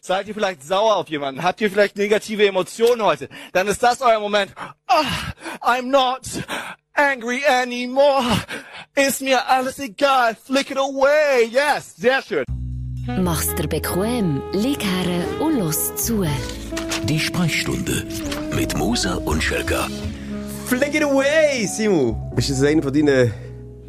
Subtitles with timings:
[0.00, 1.42] Seid ihr vielleicht sauer auf jemanden?
[1.42, 3.28] Habt ihr vielleicht negative Emotionen heute?
[3.52, 4.52] Dann ist das euer Moment.
[4.86, 5.04] Ah,
[5.60, 6.22] I'm not
[6.94, 8.24] angry anymore.
[8.94, 10.36] Ist mir alles egal.
[10.36, 11.48] Flick it away.
[11.50, 12.44] Yes, sehr schön.
[13.18, 16.24] Mach's dir bequem, lieg her und los zu.
[17.04, 18.06] Die Sprechstunde
[18.52, 19.88] mit Musa und Schelka.
[20.66, 22.16] Flick it away, Simon.
[22.36, 23.32] Ist das einer von deinen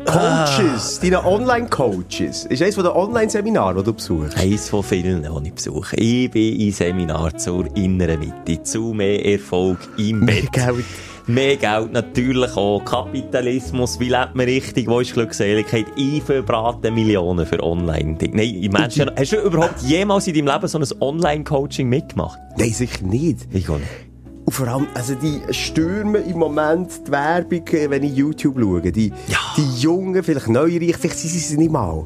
[0.07, 2.45] Coaches, deinen Online-Coaches?
[2.45, 4.37] Ist eines von den Online-Seminaren, die du besuchst?
[4.37, 5.95] Eins von vielen, die ich besuche.
[5.97, 10.51] Ich bin im Seminar zur inneren Mitte, zu mehr Erfolg im Mehr Bett.
[10.53, 10.85] Geld.
[11.27, 12.81] Mehr Geld natürlich auch.
[12.85, 15.87] Kapitalismus, wie lebt man richtig, wo ist Glückseligkeit?
[15.97, 18.33] Ich verbrate Millionen für Online-Ding.
[18.33, 22.39] Nein, ich meine, schon- hast du überhaupt jemals in deinem Leben so ein Online-Coaching mitgemacht?
[22.57, 23.39] Nein, sicher nicht.
[23.51, 24.06] Ich auch nicht.
[24.47, 28.81] Und vor allem, also die stürmen im Moment die Werbung, äh, wenn ich YouTube schaue.
[28.91, 29.37] Die, Ja.
[29.57, 32.05] die Jungen, vielleicht Neureichen, vielleicht sind sie es nicht mal.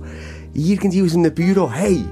[0.54, 2.04] Irgendwie aus einem Büro, hey,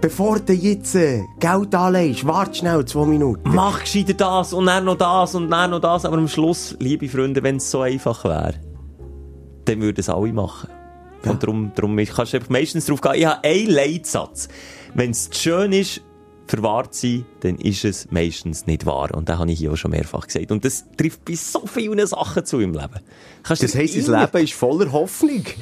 [0.00, 3.42] bevor du jetzt äh, Geld anlegst, warte schnell zwei Minuten.
[3.54, 6.06] Mach gescheiter das und dann noch das und dann noch das.
[6.06, 8.54] Aber am Schluss, liebe Freunde, wenn es so einfach wäre,
[9.66, 10.70] dann würden es alle machen.
[11.26, 13.12] Und darum, darum ich- kannst du meistens drauf gehen.
[13.16, 14.48] Ich habe einen Leitsatz.
[14.94, 16.00] Wenn es schön ist,
[16.46, 19.14] verwahrt sein, dann ist es meistens nicht wahr.
[19.14, 20.50] Und das habe ich hier auch schon mehrfach gesagt.
[20.52, 23.00] Und das trifft bei so vielen Sachen zu im Leben.
[23.42, 25.44] Kannst Das heisst, das Leben ist voller Hoffnung.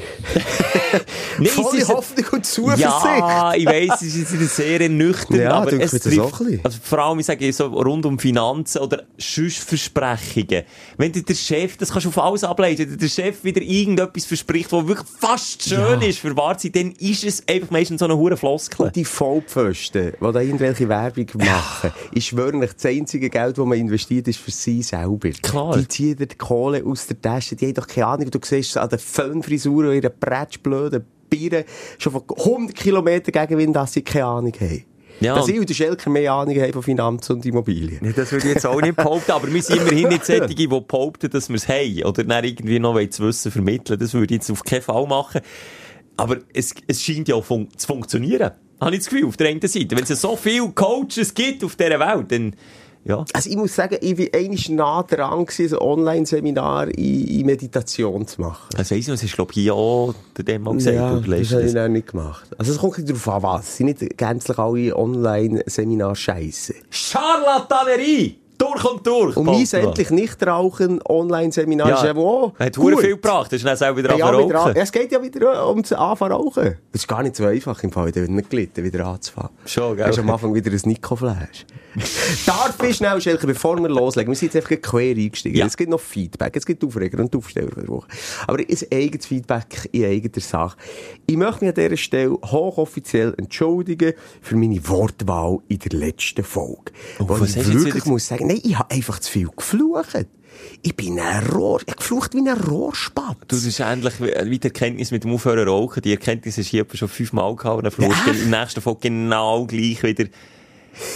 [1.38, 2.82] Nee, Voller ist- Hoffnung und Zuversicht.
[2.86, 6.20] Ja, ich weiss, es ist sehr nüchtern, Ja, aber es bisschen.
[6.62, 10.64] also vor allem, ich sage, so rund um Finanzen oder sonst Versprechungen.
[10.98, 13.62] Wenn dir der Chef, das kannst du auf alles ableiten, wenn dir der Chef wieder
[13.62, 16.06] irgendetwas verspricht, was wirklich fast schön Ja.
[16.06, 18.86] ist für wahr zu sein, dann ist es einfach meistens so eine hure Floskel.
[18.86, 23.64] Und die Vollpfosten, die da irgendwelche Werbung machen, ich schwöre euch, das einzige Geld, das
[23.64, 25.30] man investiert, ist für sie selber.
[25.30, 25.76] Klar.
[25.76, 28.88] Die ziehen die Kohle aus der Tasche, die haben doch keine Ahnung, du siehst an
[28.88, 31.64] den Föhnfrisuren und ihren bretschblöden Birnen
[31.98, 34.84] schon von 100 Kilometern Gegenwind, dass sie keine Ahnung haben.
[35.20, 37.98] Ja, dass ich und der Schelker mehr Ahnung haben von Finanzen und Immobilien.
[38.00, 40.66] Nee, Das würde ich jetzt auch nicht behaupten, aber wir sind immerhin nicht solche, die
[40.66, 42.02] behaupten, dass wir es haben.
[42.04, 43.98] Oder dann irgendwie noch das Wissen vermitteln.
[44.00, 45.42] Das würde ich jetzt auf keinen Fall machen.
[46.16, 48.52] Aber es, es scheint ja auch fun zu funktionieren.
[48.82, 49.96] Habe ich das Gefühl, auf der einen Seite.
[49.96, 52.54] Wenn es so viele Coaches gibt auf dieser Welt, dann,
[53.04, 53.24] ja.
[53.32, 58.26] Also ich muss sagen, ich war eigentlich nah dran, gewesen, ein Online-Seminar in, in Meditation
[58.26, 58.68] zu machen.
[58.76, 60.96] Das weiss ich das hast du, glaube ich, hier auch der Demo gesagt.
[60.96, 62.50] Ja, das habe ich noch nicht gemacht.
[62.58, 63.68] Also es kommt darauf an, was.
[63.68, 66.74] Es sind nicht gänzlich alle Online-Seminare scheisse.
[66.90, 68.41] Charlatanerie!
[68.62, 69.36] Durch und durch!
[69.36, 73.00] Und mein endlich nicht rauchen Online-Seminar ist Ja, eben auch hat hure gut.
[73.00, 73.52] viel gebracht.
[73.52, 74.76] Das ist dann selber wieder Ja, ja, wieder an, rauchen.
[74.76, 76.76] es geht ja wieder ums Anfangen rauchen.
[76.92, 79.50] Das ist gar nicht so einfach im Fall, wieder nicht gelitten, wieder anzufangen.
[79.66, 80.06] Schon, gell?
[80.06, 81.66] Hast am Anfang wieder ein Nico-Flash.
[82.46, 85.58] Darf ich schnell, Schelke, bevor wir loslegen, wir sind jetzt einfach quer eingestiegen.
[85.58, 85.66] Ja.
[85.66, 88.06] Es gibt noch Feedback, es gibt Aufreger und Aufsteller für die Woche.
[88.46, 90.76] Aber ein eigenes Feedback in eigener Sache.
[91.26, 96.92] Ich möchte mich an dieser Stelle hochoffiziell entschuldigen für meine Wortwahl in der letzten Folge.
[97.18, 100.26] Oh, wo ich wirklich muss sagen, nein, ich habe einfach zu viel geflucht.
[100.82, 103.36] Ich bin ein Rohr, ich geflucht wie ein Rohrspatz.
[103.48, 106.02] Du, das ist endlich wie wie die Erkenntnis mit dem Aufhören rauchen.
[106.02, 107.78] Die Erkenntnis ist hier schon fünfmal gehabt.
[107.78, 107.92] Und dann
[108.26, 108.44] du Ja.
[108.44, 110.26] im nächsten Folge genau gleich wieder.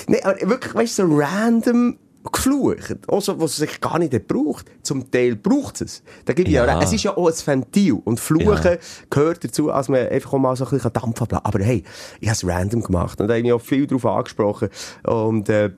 [0.09, 1.99] Nee, aber wirklich, weißt du, so random
[2.33, 2.97] geflucht.
[3.09, 4.67] Auch so, was es sich gar nicht braucht.
[4.83, 6.03] Zum Teil braucht es.
[6.25, 6.65] Da ich ja.
[6.67, 6.81] Ja.
[6.81, 8.01] Es ist ja auch ein Ventil.
[8.05, 8.77] Und Fluchen Ja.
[9.11, 11.45] gehört dazu, als man einfach auch mal so ein bisschen Dampf ablassen.
[11.45, 11.85] Aber hey,
[12.21, 13.21] ich habe es random gemacht.
[13.21, 14.71] Und da habe ich auch viel darauf angesprochen.
[15.05, 15.71] Und, äh,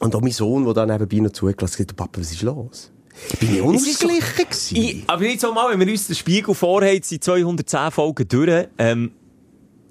[0.00, 2.90] und auch mein Sohn, der dann nebenbei noch zugelassen hat, Papa, was ist los?
[3.38, 4.76] Bin ich unausgeglichen gewesen?
[4.76, 8.68] Ich, aber jetzt auch mal, wenn wir uns den Spiegel vorhaben, sind 210 Folgen durch,
[8.78, 9.12] ähm,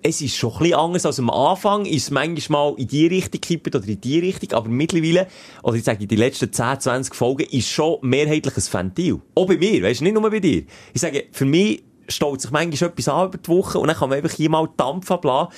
[0.03, 3.39] es ist schon ein bisschen anders als am Anfang, ist manchmal mal in die Richtung
[3.39, 5.27] gekippt oder in die Richtung, aber mittlerweile,
[5.63, 9.21] oder ich sage, die letzten 10, 20 Folgen ist schon mehrheitlich ein Ventil.
[9.33, 10.63] Auch bei mir, weißt du, nicht nur bei dir.
[10.93, 14.09] Ich sage, für mich staut sich manchmal etwas an über die Woche und dann kann
[14.09, 15.53] man einfach hier mal Dampf ablassen.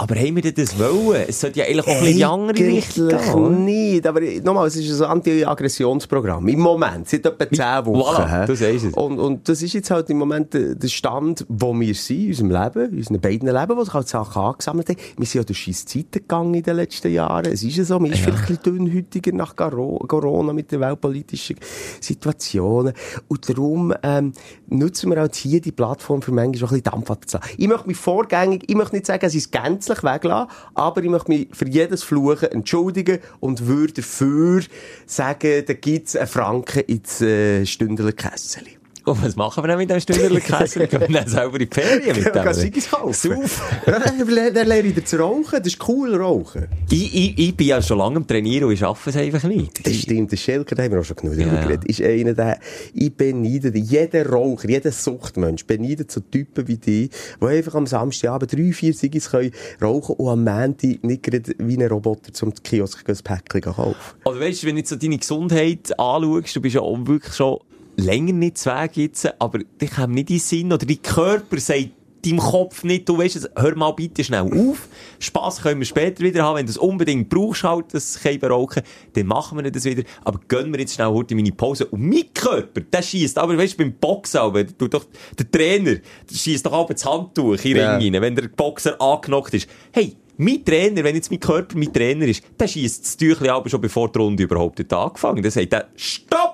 [0.00, 1.24] Aber haben wir denn das wollen?
[1.26, 3.64] Es sollte ja eigentlich auch ein bisschen in die andere Richtung gehen.
[3.64, 6.46] nicht, aber nochmal, es ist ein Anti-Aggressionsprogramm.
[6.46, 8.22] Im Moment, seit etwa 10 Wochen.
[8.22, 8.94] Voilà, du sagst es.
[8.94, 12.50] Und, und das ist jetzt halt im Moment der, Stand, wo wir sind, in unserem
[12.50, 14.98] Leben, in unseren beiden Leben, wo sich halt Sachen angesammelt haben.
[15.16, 17.46] Wir sind ja durch scheisse Zeiten gegangen in den letzten Jahren.
[17.46, 21.56] Es ist ja so, man ist vielleicht ein bisschen dünnhütiger nach Corona mit den weltpolitischen
[22.00, 22.92] Situationen.
[23.26, 24.32] Und darum ähm,
[24.68, 27.50] nutzen wir halt hier die Plattform für manchmal auch ein bisschen Dampf abzulassen.
[27.58, 29.50] Ich möchte mich vorgängig, ich möchte nicht sagen, es ist
[29.88, 34.62] gänzlich weglassen, aber ich möchte mich für jedes Fluchen entschuldigen und würde dafür
[35.06, 38.77] sagen, da gibt's einen Franken ins äh, Stündler Kesseli.
[39.08, 40.86] Und was machen wir dann mit dem Stündlerkäse?
[40.86, 42.52] Gehen wir dann selber in die Ferien mit dem?
[42.52, 43.40] Ziggis kaufen.
[43.86, 45.58] Dann lerne ich wieder zu rauchen.
[45.58, 46.66] Das ist cool, rauchen.
[46.90, 49.86] Ich, ich, ich bin ja schon lange am Trainieren und ich schaffe es einfach nicht.
[49.86, 51.46] Das stimmt, der Schelker, da haben wir auch schon genug Ja.
[51.46, 52.58] darüber geredet, ist einer, der,
[52.94, 53.76] ich beneide.
[53.78, 57.08] Jeder Raucher, jeder Suchtmensch beneidet so Typen wie die,
[57.40, 61.76] die einfach am Samstagabend drei, vier Siggis können rauchen und am Montag nicht gerade wie
[61.76, 63.96] ein Roboter zum Kiosk ein Päckchen kaufen.
[64.24, 67.58] Oder weißt du, wenn du so deine Gesundheit anschaust, du bist ja auch wirklich schon
[67.98, 71.58] länger nicht zu Weg jetzt, aber dich kommt nicht in den Sinn, oder dein Körper
[71.58, 71.90] sagt
[72.24, 74.88] deinem Kopf nicht, du weißt es, hör mal bitte schnell auf.
[75.18, 78.82] Spass können wir später wieder haben, wenn du es unbedingt brauchst, halt, das Käfer rauchen,
[79.12, 80.02] dann machen wir das wieder.
[80.24, 81.86] Aber gönnen wir jetzt schnell heute meine Pause.
[81.86, 85.06] Und mein Körper, der schießt, aber weißt du, beim Boxen, aber, du doch,
[85.38, 87.96] der Trainer, der schießt doch aber das Handtuch in den Ja.
[87.96, 89.68] Ring rein, wenn der Boxer angenockt ist.
[89.92, 93.68] Hey, mein Trainer, wenn jetzt mein Körper mein Trainer ist, der schießt das Tüchlein aber
[93.68, 95.42] schon bevor die Runde überhaupt hat angefangen.
[95.42, 96.47] Dann sagt er, stopp!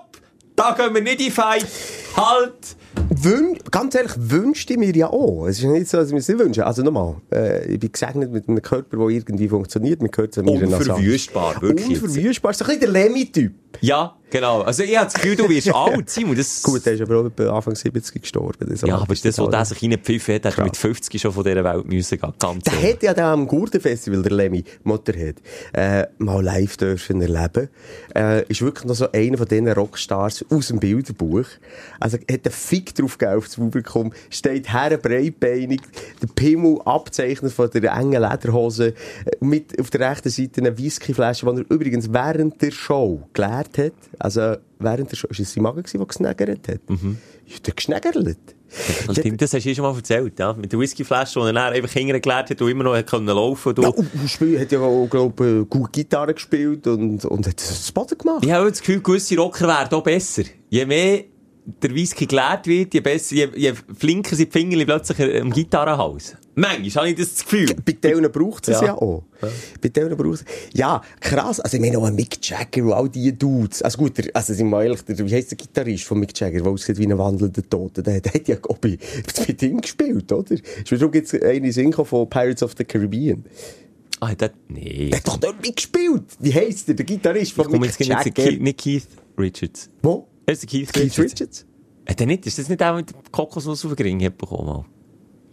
[0.65, 1.67] Da gehen wir nicht in Fight!
[2.17, 2.77] Halt!
[3.11, 5.47] Wün ganz ehrlich, wünschte ich mir ja auch.
[5.47, 6.65] Es ist nicht so, dass ich mir es nicht wünsche.
[6.65, 10.01] Also nochmal, äh, ich bin gesegnet mit einem Körper, der irgendwie funktioniert.
[10.01, 12.03] Man gehört zu mir Unverwüstbar, wirklich.
[12.03, 12.55] Unverwüstbar.
[12.55, 13.53] So ein bisschen der Lemmy-Typ.
[13.83, 14.63] Ja, genau.
[14.63, 16.37] Also ich habe das Gefühl, du wirst alt, Simon.
[16.37, 16.63] Das...
[16.63, 18.67] Gut, der ist aber auch Anfang 70 gestorben.
[18.69, 21.33] Das Ja, aber ist das, wo der sich reingepfiffen hat, hat er mit 50 schon
[21.33, 22.33] von dieser Welt müssen gehen.
[22.39, 25.37] Ganz Der hat ja da am Gurtenfestival, der Lemmy Motorhead,
[25.73, 27.69] äh, mal live dürfen erleben.
[28.15, 31.47] Äh, ist wirklich noch so einer von diesen Rockstars aus dem Bilderbuch.
[32.01, 35.81] Also, hat einen Fick drauf gegeben auf das Publikum, steht her, breitbeinig,
[36.23, 38.95] der Pimmel abzeichnet von der engen Lederhose, äh,
[39.41, 43.93] mit auf der rechten Seite eine Whiskyflasche, die er übrigens während der Show geleert hat.
[44.19, 46.91] Also, während der Show, ist es sein Magen der gesnägert hat?
[46.91, 47.19] Mhm.
[47.47, 48.17] Ist der gesnägert?
[49.07, 50.53] Das stimmt, das hast du schon mal erzählt, ja.
[50.53, 54.01] Mit der Whiskyflasche, die er einfach hingelernt hat und immer noch können laufen Ja, konnte.
[54.01, 58.19] und, und hat ja auch, glaub, äh, gut Gitarre gespielt und, und hat das Boden
[58.19, 58.45] gemacht.
[58.45, 60.43] Ich habe das Gefühl, gewisse Rocker werden auch besser.
[60.71, 61.25] Je mehr
[61.67, 66.37] der Whisky gelehrt wird, je besser, je, je flinker sind die Finger plötzlich am Gitarrenhals.
[66.57, 67.75] Manchmal habe ich das Gefühl.
[67.85, 68.87] Bei denen braucht es Ja.
[68.87, 68.95] ja.
[68.95, 69.25] auch.
[69.81, 70.45] Bei denen braucht es.
[70.73, 71.61] Ja, krass.
[71.61, 73.83] Also, ich meine auch Mick Jagger und all die Dudes.
[73.83, 76.61] Also gut, der, also, sind wir ehrlich, der, wie heisst der Gitarrist von Mick Jagger,
[76.61, 78.03] der aussieht wie ein wandelnder Tote?
[78.03, 78.99] Der, der hat ja, glaub ich,
[79.49, 80.55] mit ihm gespielt, oder?
[80.91, 83.45] Darum gibt es eine Sinn von Pirates of the Caribbean.
[84.21, 85.09] Ah, das, nee.
[85.11, 86.25] Der hat doch dort mitgespielt.
[86.39, 88.53] Wie heisst der, der Gitarrist von Ich Mick Jagger?
[88.53, 89.07] Nicht Keith
[89.37, 89.91] Richards.
[90.03, 90.29] Wo?
[90.47, 91.33] Er ist der Keith, Keith Richards.
[91.33, 91.67] Richards?
[92.09, 92.47] Hat er nicht?
[92.47, 94.67] Ist das nicht der mit der Kokosnuss auf den Ring hat bekommen?
[94.67, 94.85] Mal?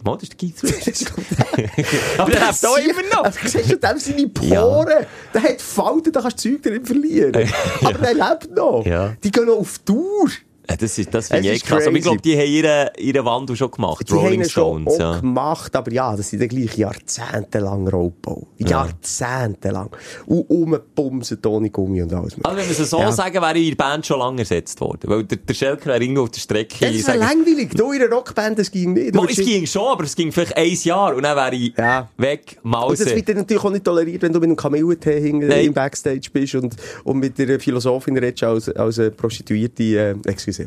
[0.04, 1.06] Mal, das ist der Keith Richards.
[2.18, 3.24] Aber der lebt auch immer noch.
[3.24, 7.32] Also, siehst du, dem seine Poren, der hat Falten, da kannst du Zeug drin verlieren.
[7.82, 8.84] Aber der lebt noch.
[8.84, 9.16] Ja.
[9.22, 10.28] Die gehen noch auf Tour.
[10.66, 11.86] Das ist, das finde ich echt krass.
[11.86, 14.08] Aber ich glaube, die haben ihren, ihren Wandel schon gemacht.
[14.08, 15.20] Die haben Rolling schon Stones, auch ja.
[15.20, 18.46] gemacht, aber ja, das sind dann gleich jahrzehntelang Rollbau.
[18.58, 19.90] Jahrzehntelang.
[20.26, 22.36] Und umbumsen ohne Gummi und alles.
[22.42, 23.10] Also, wenn wir es so Ja.
[23.12, 25.00] sagen, wäre in der Band schon lange ersetzt worden.
[25.04, 26.76] Weil der, der Schelker wäre irgendwo auf der Strecke.
[26.92, 27.70] Das sage- langweilig.
[27.74, 29.14] Du in einer Rockband, das ging nicht.
[29.14, 32.08] Du es ging schon, aber es ging vielleicht ein Jahr und dann wäre ich Ja.
[32.16, 33.16] weg, Und das Mause.
[33.16, 36.54] wird dann natürlich auch nicht toleriert, wenn du mit einem Kamillentee hinten im Backstage bist
[36.54, 36.74] und,
[37.04, 40.61] und mit der Philosophin redest als, als Prostituierte, äh, excuse.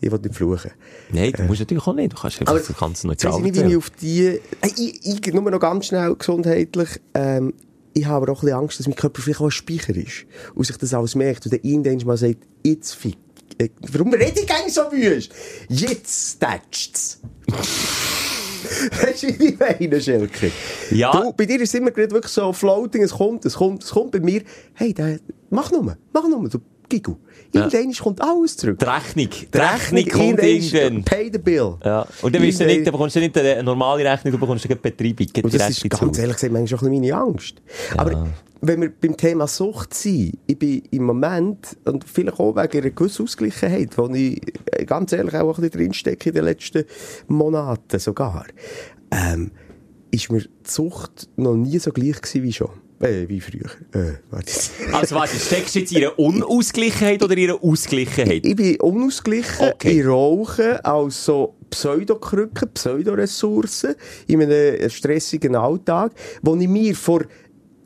[0.00, 0.70] Ich will nicht fluchen.
[1.10, 2.12] Nein, du musst natürlich auch nicht.
[2.12, 4.40] Du kannst einfach ganz Jetzt neutral weiss ich nicht, wie ich auf die,
[4.76, 7.52] ich, ich, nur noch ganz schnell gesundheitlich, ähm,
[7.94, 10.26] ich habe aber auch ein bisschen Angst, dass mein Körper vielleicht auch ein Speicher ist.
[10.54, 11.44] Und sich das alles merkt.
[11.46, 13.16] Und der irgendwann mal sagt, jetzt fick,
[13.58, 15.32] äh, warum rede ich eigentlich so wüst?
[15.68, 17.20] Jetzt tätscht's.
[19.02, 20.52] Weißt du, wie ich meine, Schelke?
[20.90, 21.10] Ja.
[21.12, 24.12] Du, bei dir ist es immer wirklich so floating, es kommt, es kommt, es kommt.
[24.12, 24.42] Bei mir,
[24.74, 25.18] hey, der,
[25.50, 26.58] mach nur, mach nur, du
[26.88, 27.16] Gigu.
[27.52, 28.78] Irgendwann kommt alles zurück.
[28.78, 29.28] Die Rechnung.
[29.30, 31.02] Die Rechnung kommt irgendwann.
[31.04, 31.76] Pay the bill.
[31.84, 32.06] Ja.
[32.22, 34.64] Und dann, wirst du nicht, Irgendwann- dann bekommst du nicht eine normale Rechnung, du bekommst
[34.66, 35.26] eine Betreibung.
[35.44, 36.18] Und das ist ganz Haus.
[36.18, 37.54] ehrlich gesagt manchmal auch ein meine Angst.
[37.96, 38.28] Aber
[38.60, 42.90] wenn wir beim Thema Sucht sind, ich bin im Moment, und vielleicht auch wegen einer
[42.90, 44.40] gewissen Ausgleichheit, wo ich
[44.72, 46.84] äh, ganz ehrlich auch ein bisschen drinstecke in den letzten
[47.28, 48.46] Monaten sogar,
[49.10, 49.52] ähm,
[50.10, 52.70] ist mir die Sucht noch nie so gleich gewesen wie schon.
[53.00, 53.66] Äh, wie früher.
[53.92, 54.50] Äh, warte.
[54.92, 58.44] Also warte, steckst du jetzt in einer Unausgleichheit oder einer Ausgleichheit?
[58.44, 59.68] Ich bin unausgeglichen.
[59.70, 60.00] Okay.
[60.00, 63.94] Ich rauche als so Pseudokrücken, Pseudoressourcen
[64.26, 66.12] in einem stressigen Alltag,
[66.42, 67.22] wo ich mir vor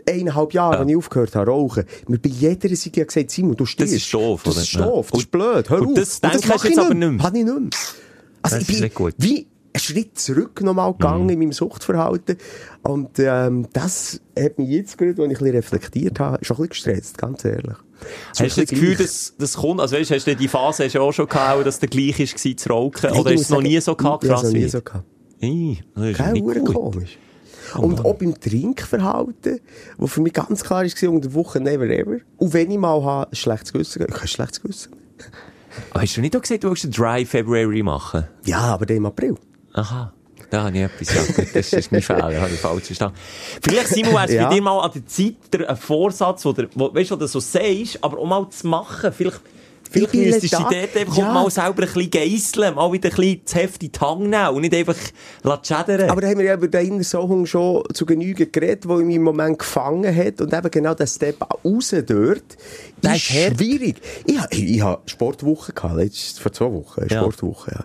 [0.09, 3.95] eineinhalb Jahren, als ich aufgehört habe, rauchen, mir bei jeder Siege gesagt, Simon, du stirbst.
[3.95, 5.23] ist doof, Das ist doof, das Ja.
[5.25, 5.95] ist blöd, hör Und auf.
[5.95, 7.23] das denkst du mach jetzt ich aber nicht mehr?
[7.23, 7.71] Habe ich nicht mehr.
[8.43, 9.15] Also Das ich ist bin nicht gut.
[9.19, 9.47] wie
[9.83, 12.37] Schritt zurück nochmal gegangen in meinem Suchtverhalten.
[12.83, 16.69] Und ähm, das hat mich jetzt gerade, als ich ein bisschen reflektiert habe, schon ein
[16.69, 17.77] bisschen gestresst, ganz ehrlich.
[18.39, 19.81] Hast du das Gefühl, dass das kommt?
[19.81, 22.57] Also weißt, hast du die Phase hast du auch schon gehabt, dass der gleich war
[22.57, 23.01] zu rauchen?
[23.05, 24.65] Nein, Oder ist muss es noch nie so gehabt, ich habe es krass noch nie
[24.65, 24.69] wie?
[24.69, 25.05] so gehabt.
[25.41, 26.75] Ey, das ist Kein nicht gut.
[26.75, 27.19] komisch.
[27.77, 29.61] Und auch beim Trinkverhalten,
[29.97, 32.19] wo für mich ganz klar war, unter der Woche never ever.
[32.37, 34.93] Und wenn ich mal habe, ein schlechtes Gewissen, ich habe ein schlechtes Gewissen.
[35.95, 38.25] Hast du nicht auch gesagt, du willst einen Dry February machen?
[38.45, 39.37] Ja, aber der im April.
[39.75, 40.13] Aha.
[40.51, 43.17] Da habe ich etwas, gut, das ist mein Fehler, habe ich falsch verstanden.
[43.63, 44.49] Vielleicht, Simon, wäre es Ja.
[44.49, 47.19] bei dir mal an der Zeit, der, ein Vorsatz, wo, der, wo, weißt du, wo
[47.21, 49.11] du so sagst, aber auch mal zu machen.
[49.17, 49.41] Vielleicht,
[49.91, 51.33] vielleicht Ich müsstest du dich dort einfach Ja.
[51.33, 54.49] mal selber ein bisschen geisseln, mal wieder ein bisschen das Heft in die Hand nehmen
[54.49, 54.97] und nicht einfach
[55.63, 56.11] schädern.
[56.11, 59.17] Aber da haben wir ja über den Inner Sohn schon zu Genüge geredet, der mich
[59.17, 60.39] im Moment gefangen hat.
[60.43, 62.43] Und eben genau der Step raus dort
[63.01, 64.03] Das ist schwierig.
[64.27, 67.21] Ich, ha- ich, ich habe Sportwoche gehabt, letztes, vor zwei Wochen, Ja.
[67.21, 67.85] Sportwoche, ja.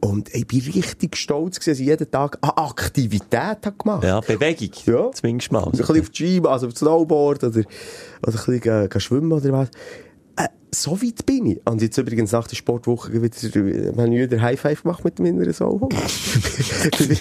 [0.00, 4.70] Und ich bin richtig stolz dass ich jeden Tag eine Aktivität habe gemacht ja, Bewegung.
[4.86, 5.10] Ja.
[5.12, 5.64] Zumindest mal.
[5.64, 9.68] ein bisschen auf Gym, also auf Snowboard oder, oder ein bisschen gehen schwimmen oder was.
[10.36, 11.60] Äh, so weit bin ich.
[11.66, 15.52] Und jetzt übrigens nach der Sportwoche wieder, wir haben wieder High Five gemacht mit meiner
[15.52, 15.80] Sohn.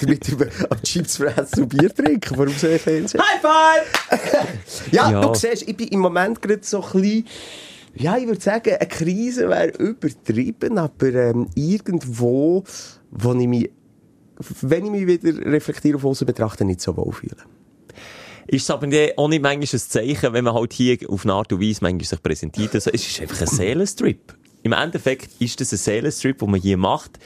[0.08, 3.20] mit am Chips fressen und Bier trinken vor dem Fernsehen.
[3.20, 4.92] High five!
[4.92, 5.22] Ja, Ja.
[5.22, 7.26] du siehst, ich bin im Moment gerade so ein bisschen,
[8.00, 12.64] ja, ich würde sagen, eine Krise wäre übertrieben, aber ähm, irgendwo,
[13.12, 13.70] wo ich mich,
[14.62, 17.38] wenn ich mich wieder reflektiere auf außen betrachte, nicht so wohl fühle.
[18.48, 18.88] Ist es aber
[19.18, 22.06] auch nicht manchmal ein Zeichen, wenn man halt hier auf eine Art und Weise manchmal
[22.06, 22.74] sich präsentiert.
[22.76, 24.38] Also, es ist einfach ein Seelenstrip.
[24.64, 27.20] Im Endeffekt ist das ein Seelenstrip, den man hier macht.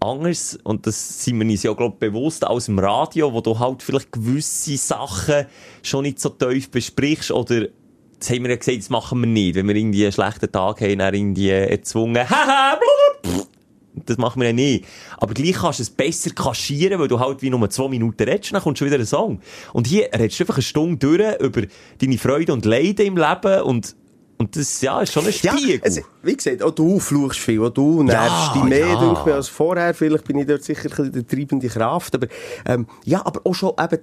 [0.00, 3.82] Anders, und das sind wir uns ja, glaub, bewusst, als im Radio, wo du halt
[3.82, 5.46] vielleicht gewisse Sachen
[5.82, 7.68] schon nicht so tief besprichst oder
[8.18, 9.54] das haben wir ja gesagt, das machen wir nicht.
[9.54, 12.78] Wenn wir irgendwie einen schlechten Tag haben, dann irgendwie erzwungen, haha.
[14.06, 14.84] Das machen wir ja nicht.
[15.18, 18.52] Aber gleich kannst du es besser kaschieren, weil du halt wie nur zwei Minuten redest,
[18.52, 19.40] dann kommt schon wieder ein Song.
[19.72, 21.62] Und hier redest du einfach eine Stunde durch über
[22.00, 23.94] deine Freude und Leiden im Leben und,
[24.36, 25.80] und das, ja, ist schon ein Spiegel.
[25.82, 29.00] es, wie gesagt, auch du fluchst viel, auch du nervst dich mehr ja.
[29.00, 29.94] denke ich, als vorher.
[29.94, 32.16] Vielleicht bin ich dort sicher ein bisschen die treibende Kraft.
[32.16, 32.26] Aber,
[32.66, 34.00] ähm, ja, aber auch schon eben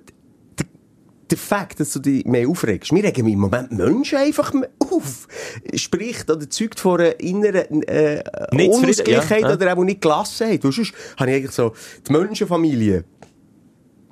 [1.32, 2.92] der, Fakt, dass du dich mehr aufregst.
[2.92, 5.28] Wir regen im Moment Menschen einfach auf.
[5.76, 10.64] Spricht oder zeugt von einer inneren äh, Unausgleichheit ja, oder auch nicht Gelassenheit.
[10.64, 11.74] Weil sonst habe ich eigentlich so
[12.08, 13.06] die Menschenfamilie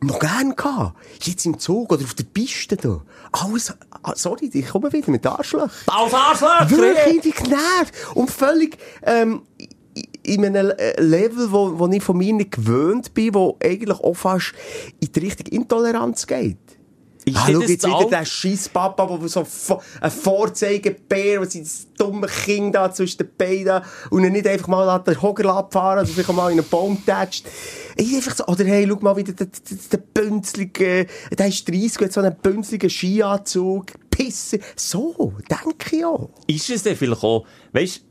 [0.02, 0.98] noch gern gehabt.
[1.22, 3.02] Jetzt im Zug oder auf der Piste da.
[3.32, 5.70] Alles, ah, sorry, ich komme wieder mit Arschloch.
[5.88, 6.70] Als Arschloch!
[6.70, 7.94] Wirklich genervt.
[8.16, 9.42] Und völlig, ähm,
[10.24, 14.14] in einem äh, Level, wo, wo ich von mir nicht gewöhnt bin, wo eigentlich auch
[14.14, 14.54] fast
[15.00, 16.58] in die Richtung Intoleranz geht.
[17.30, 19.46] Ich es jetzt wieder der scheiß Papa, der so
[20.02, 25.00] ein Vorzeigebär, was das dumme Kind da zwischen den Beinen und ihn nicht einfach mal
[25.00, 27.46] den Hocker abfahren oder vielleicht mal in einen Baum tätscht.
[27.96, 31.08] Ich einfach so, oder hey, schau mal wieder den, den, den bünzligen,
[31.38, 34.60] der ist 30, hat so einen bünzligen Skianzug, Pisse.
[34.76, 36.30] So, denke ich auch.
[36.48, 38.02] Ist es denn vielleicht auch, weißt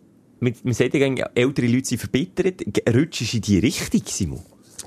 [0.41, 2.63] du, man sagt ja, ältere Leute sind verbittert,
[2.95, 4.43] rutschst du in die Richtung, Simon?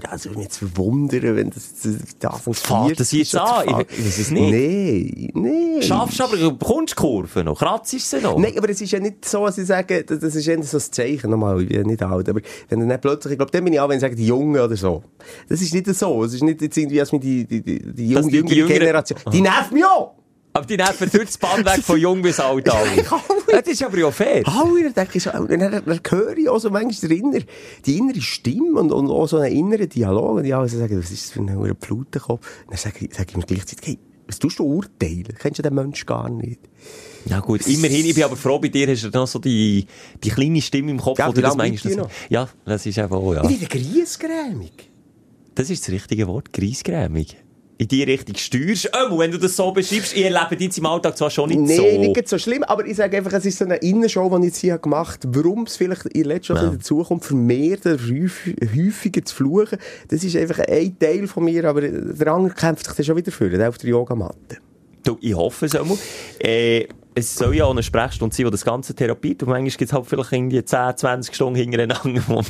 [0.10, 1.72] Also, mich jetzt verwundern, wenn das,
[2.20, 3.63] das Anfang Fährt das jetzt an?
[3.89, 4.51] Ich- ich weiss es nicht.
[4.51, 5.81] Nee, nee.
[5.81, 8.38] Schaffst du aber, du bekommst die Kurve noch, kratzt sie noch?
[8.38, 10.81] Nein, aber es ist ja nicht so, dass ich sage, das ist eher so ein
[10.91, 13.63] Zeichen, nochmal, ich bin ja nicht alt, aber wenn dann nicht plötzlich, ich glaube, dann
[13.63, 15.03] bin ich auch, wenn ich sage, die Jungen oder so.
[15.50, 18.13] Das ist nicht so, es ist nicht jetzt irgendwie, als mir die, die, die, die,
[18.13, 20.15] Dass jung, die- jüngere Generation, die nervt mich auch!
[20.53, 23.03] Aber die nerven durch das Band weg von jung bis alt alle.
[23.48, 24.43] Das ist aber ja fair.
[24.46, 27.46] Alle, dann denke ich so, dann, dann höre ich auch so manchmal die innere,
[27.86, 31.00] die innere Stimme und, und auch so einen inneren Dialog, und die alle so sagen,
[31.00, 32.46] was ist das für ein hoher Plutenkopf?
[32.67, 35.27] Dann sage ich, sage ich mir gleichzeitig, hey, was tust du urteilen?
[35.39, 36.60] Kennst du den Menschen gar nicht?
[37.25, 39.86] Ja gut, immerhin, ich bin aber froh, bei dir hast du noch so die,
[40.24, 43.17] die kleine Stimme im Kopf, Ja, wo wie du das Das, ja, das ist einfach
[43.17, 43.43] auch, ja.
[43.43, 44.89] Ich werde griesgrämig.
[45.55, 47.38] Das ist das richtige Wort, Greisgrämig.
[47.82, 48.86] In die Richtung steuerst.
[48.94, 51.76] Ähm, wenn du das so beschreibst, ihr lebt jetzt im Alltag zwar schon nicht Nee,
[51.78, 52.00] so.
[52.00, 54.44] nicht ganz so schlimm, aber ich sage einfach, es ist so eine Innenshow, die ich
[54.52, 55.36] jetzt hier gemacht habe.
[55.44, 56.70] Warum es vielleicht in letzter Zeit Ja.
[56.70, 62.28] dazu kommt, vermehrt häufiger zu fluchen, das ist einfach ein Teil von mir, aber der
[62.28, 64.58] andere kämpft sich dann schon wieder für, auf der Yogamatte.
[65.04, 65.98] Du, ich hoffe es einmal.
[66.38, 69.44] Äh, es soll ja auch eine Sprechstunde sein, die das Ganze therapiert.
[69.44, 72.46] Und manchmal gibt es halt vielleicht irgendwie 10, 20 Stunden hintereinander, wo man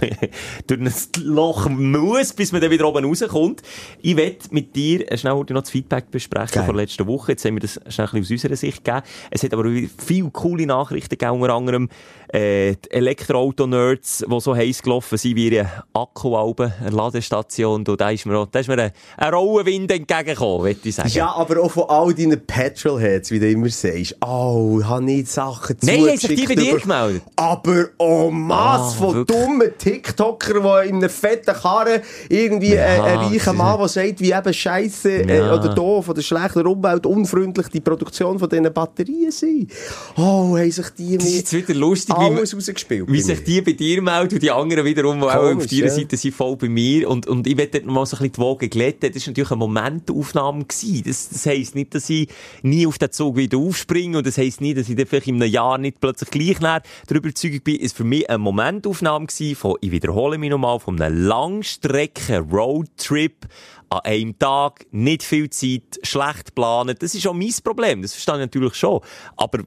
[0.67, 3.63] durch ein Loch muss, bis man dann wieder oben rauskommt.
[4.01, 6.65] Ich werde mit dir schnell heute noch das Feedback besprechen Geil.
[6.65, 7.31] von letzter Woche.
[7.31, 9.03] Jetzt haben wir das schnell ein bisschen aus unserer Sicht gegeben.
[9.31, 9.63] Es hat aber
[9.97, 11.89] viele coole Nachrichten gegeben, unter anderem
[12.33, 17.83] äh, die Elektroauto-Nerds, die so heiß gelaufen sind wie ihre Akkualben, eine Ladestation.
[17.83, 21.09] Du, da ist mir, auch, da ist mir ein, ein Rauenwind entgegengekommen, würde ich sagen.
[21.09, 24.15] Ja, aber auch von all deinen Petrolheads, wie du immer sagst.
[24.25, 27.23] Oh, ich habe nicht Sachen Nein, haben sich die bei dir gemeldet?
[27.35, 28.61] Aber oh Mass
[28.95, 29.37] Ah, von wirklich?
[29.37, 33.77] dummen TikTokern, die in einer fetten Karre irgendwie Ja, äh, ein das reicher ist- Mann,
[33.79, 35.53] der sagt, wie eben scheisse äh, Ja.
[35.53, 39.71] oder doof oder schlechter Umwelt, unfreundlich die Produktion von diesen Batterien sind.
[40.17, 43.11] Oh, haben sich die Das ist jetzt wieder lustig, alles rausgespielt.
[43.11, 45.89] wie sich die bei dir melden und die anderen wiederum, die auch auf deiner ja.
[45.89, 47.09] Seite sind, voll bei mir.
[47.09, 49.11] Und, und ich werde dort noch mal so ein bisschen die Wogen glätten.
[49.11, 51.03] Das war natürlich eine Momentaufnahme gewesen.
[51.05, 52.27] Das, das heisst nicht, dass ich
[52.61, 55.41] nie auf den Zug wieder aufspringe und das heisst nie, dass ich dann vielleicht in
[55.41, 59.55] einem Jahr nicht plötzlich gleich näher der Überzeugung bin, ist für mich eine Momentaufnahme gewesen
[59.55, 63.47] von, ich wiederhole mich nochmal, von einem Langstrecken-Roadtrip
[63.91, 66.95] an einem Tag, nicht viel Zeit, schlecht planen.
[66.97, 68.01] Das ist auch mein Problem.
[68.01, 69.01] Das verstehe ich natürlich schon.
[69.35, 69.59] Aber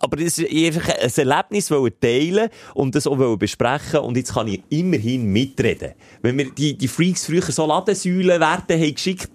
[0.00, 1.70] aber das ist einfach ein Erlebnis
[2.00, 5.92] teilen und das auch besprechen und jetzt kann ich immerhin mitreden.
[6.22, 9.28] Wenn wir die, die Freaks früher so Ladensäulenwerte haben geschickt,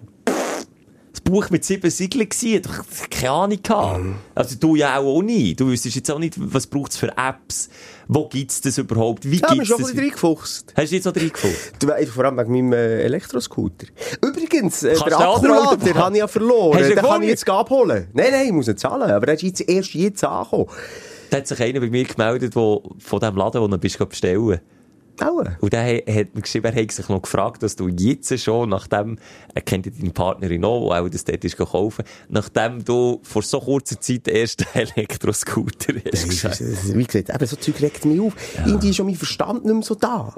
[1.12, 2.28] das Buch mit sieben Siegeln
[2.62, 4.00] doch keine Ahnung gehabt.
[4.34, 5.54] Also du ja auch, auch nie.
[5.54, 7.68] Du wüsstest jetzt auch nicht, was braucht es für Apps,
[8.06, 9.90] wo gibt's das überhaupt, wie Ja, aber gibt's schon ein das?
[9.90, 10.74] bisschen reingefuchst.
[10.76, 11.58] Hast du jetzt auch reingefunden?
[11.80, 13.86] Du, einfach vor allem wegen meinem äh, Elektroscooter.
[14.22, 16.78] Übrigens, äh, der Akkulader, den habe ich ja verloren.
[16.82, 18.08] Den kann ich jetzt abholen.
[18.12, 19.10] Nein, nein, ich muss nicht zahlen.
[19.10, 20.66] Aber er ist jetzt erst jetzt angekommen.
[21.30, 24.60] Da hat sich einer bei mir gemeldet, wo, von dem Laden, wo du bist bestellen.
[25.22, 25.56] Aua.
[25.60, 29.18] Und der hat mir geschrieben, er hat sich noch gefragt, dass du jetzt schon, nachdem,
[29.54, 33.42] er kennt ja deine Partnerin auch, die auch das dort ist kaufen, nachdem du vor
[33.42, 36.12] so kurzer Zeit den ersten Elektroscooter hast.
[36.12, 38.34] Das ist, das ist- wie gesagt, eben, so Zeug regt mich auf.
[38.64, 40.34] Irgendwie ist schon mein Verstand nicht mehr so da.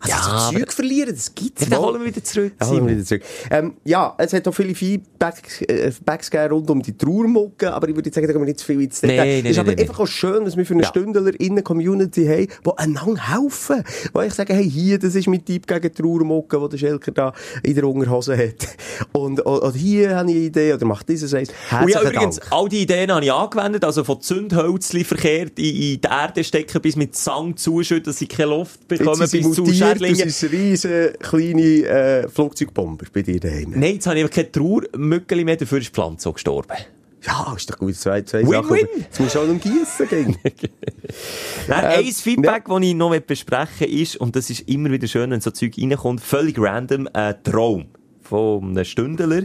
[0.00, 2.52] Also, Ja, so Zeug verlieren, das gibt's Ja, holen wir wieder zurück.
[2.60, 3.22] Ja, holen wir wieder zurück.
[3.50, 7.94] Ähm, ja, es hat auch viele Feedbacks äh, gegeben rund um die Trauermucke, aber ich
[7.94, 9.24] würde sagen, da gehen wir nicht zu viel ins Detail.
[9.24, 10.88] Nee, nee, es ist nee, aber nee, einfach auch schön, dass wir für eine Ja.
[10.88, 13.84] Stündler in einer Community haben, die einander helfen.
[14.12, 17.32] Wo ich sage, hey, hier, das ist mein Typ gegen Trauermucke, wo der Schelker da
[17.62, 18.68] in der Unterhose hat.
[19.12, 21.50] Und, und, hier habe ich eine Idee, oder macht dieses eins.
[21.50, 22.52] Und ja, Herzlichen übrigens, Dank.
[22.52, 26.80] all die Ideen habe ich angewendet, also von Zündhölzli verkehrt in, in die Erde stecken,
[26.80, 29.64] bis mit Sang zuschütten, dass sie keine Luft bekommen, bis zu
[29.98, 33.72] mutiert, das ist riesen kleine äh, Flugzeugbomber bei dir daheim.
[33.74, 36.76] Nein, jetzt habe ich keine Trauermückeli mehr, dafür ist die Pflanze auch gestorben.
[37.22, 38.62] Ja, ist doch gut, zwei, zwei Win-win.
[38.62, 39.00] Sachen.
[39.00, 40.36] Jetzt musst du auch noch gießen gehen.
[41.68, 45.30] Nein, Ähm, ein Feedback, das ich noch besprechen ist, und das ist immer wieder schön,
[45.30, 47.86] wenn so Zeug reinkommt, völlig random, ein Traum
[48.22, 49.42] von einem Stündler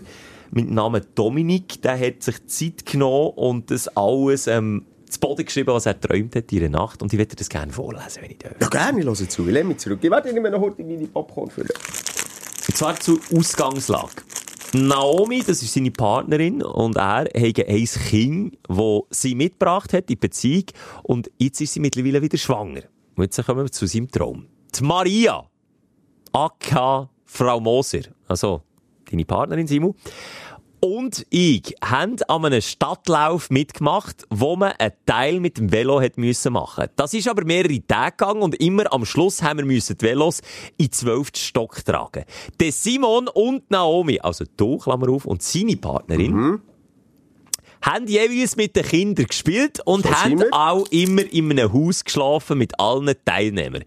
[0.51, 1.81] mit dem Namen Dominik.
[1.81, 4.85] Der hat sich Zeit genommen und das alles ähm,
[5.15, 7.01] zu Boden geschrieben, was er träumt hat in der Nacht.
[7.01, 8.53] Und ich würde das gerne vorlesen, wenn ich darf.
[8.61, 9.47] Ja, gerne, ich höre zu.
[9.47, 9.99] Ich lehne mich zurück.
[10.01, 11.69] Ich werde mehr noch heute meine Popcorn füllen.
[12.67, 14.11] Und zwar zur Ausgangslage.
[14.73, 20.19] Naomi, das ist seine Partnerin, und er haben ein Kind, das sie mitgebracht hat in
[20.19, 20.65] Beziehung,
[21.03, 22.81] und jetzt ist sie mittlerweile wieder schwanger.
[23.15, 24.47] Und jetzt kommen wir zu seinem Traum.
[24.77, 25.45] Die Maria,
[26.33, 28.63] aka Frau Moser, also
[29.09, 29.95] deine Partnerin Simon,
[30.85, 36.19] und ich haben an einem Stadtlauf mitgemacht, wo man einen Teil mit dem Velo hat
[36.19, 36.89] müssen machen.
[36.95, 40.41] Das ist aber mehrere Tage gegangen und immer am Schluss haben wir müssen die Velos
[40.77, 42.25] in zwölften Stock tragen.
[42.59, 46.61] Der Simon und Naomi, also du, Klammer auf, und seine Partnerin,
[47.81, 52.57] haben jeweils mit den Kindern gespielt und So haben auch immer in einem Haus geschlafen
[52.57, 53.83] mit allen Teilnehmern.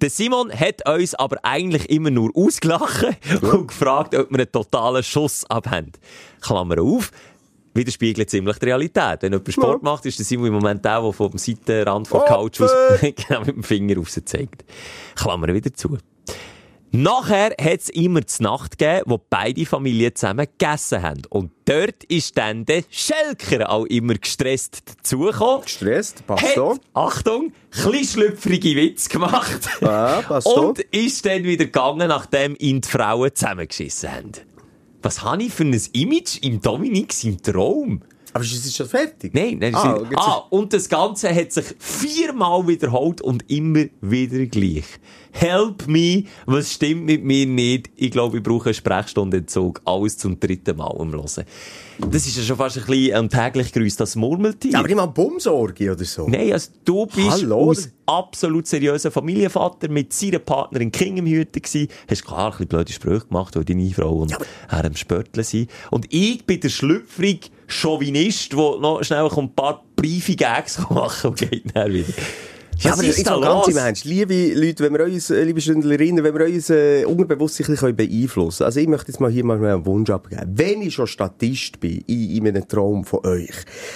[0.00, 5.02] Der Simon hat uns aber eigentlich immer nur ausgelachen und gefragt, ob wir einen totalen
[5.02, 5.92] Schuss abhaben.
[6.40, 7.10] Klammer auf.
[7.74, 9.22] Widerspiegelt ziemlich die Realität.
[9.22, 12.28] Wenn jemand Sport macht, ist der Simon im Moment der, der vom Seitenrand von der
[12.28, 14.64] Couch aus genau mit dem Finger raus zeigt.
[15.16, 15.98] Klammer wieder zu.
[16.90, 21.22] Nachher hat es immer die Nacht gegeben, wo beide Familien zusammen gegessen haben.
[21.28, 25.62] Und dort ist dann der Schelker auch immer gestresst dazugekommen.
[25.62, 26.56] Gestresst, passt.
[26.56, 29.68] Hat, Achtung, schlüpfrige Witz gemacht.
[29.80, 30.68] Ja, passt so.
[30.68, 34.32] Und ist dann wieder gegangen, nachdem ihn die Frauen zusammengeschissen haben.
[35.02, 38.02] Was habe ich für ein Image im Dominik im Traum?
[38.38, 39.34] Aber ist es schon fertig?
[39.34, 44.46] Nein, nein, Ah, jetzt- ah, und das Ganze hat sich viermal wiederholt und immer wieder
[44.46, 44.84] gleich.
[45.30, 47.90] Help me, was stimmt mit mir nicht?
[47.96, 49.80] Ich glaube, ich brauche einen Sprechstundenentzug.
[49.84, 51.44] Alles zum dritten Mal am Hören.
[52.10, 54.72] Das ist ja schon fast ein bisschen ein täglich Grüß, das Murmeltier.
[54.72, 56.26] Ja, aber ich mal Bumsorge oder so.
[56.28, 57.70] Nein, also du bist Hallo?
[57.70, 61.88] aus absolut seriöser Familienvater mit seiner Partnerin King im Hüten gsi.
[62.08, 65.70] Hast klar ein bisschen blöde Sprüche gemacht, weil deine Frau und er am Spörteln sind.
[65.90, 71.38] Und ich bin der schlüpfrige Chauvinist, der noch schnell ein paar briefe Gags machen und
[71.38, 72.08] geht dann wieder.
[72.80, 73.68] Ja, aber ist da sage ganz los?
[73.68, 77.60] im Ernst, liebe Leute, wenn wir uns, äh, liebe Stündlerinnen, wenn wir uns äh, unterbewusst
[77.60, 78.66] ein bisschen beeinflussen können.
[78.66, 80.42] Also ich möchte jetzt mal hier mal einen Wunsch abgeben.
[80.54, 83.50] Wenn ich schon Statist bin in, in einem Traum von euch,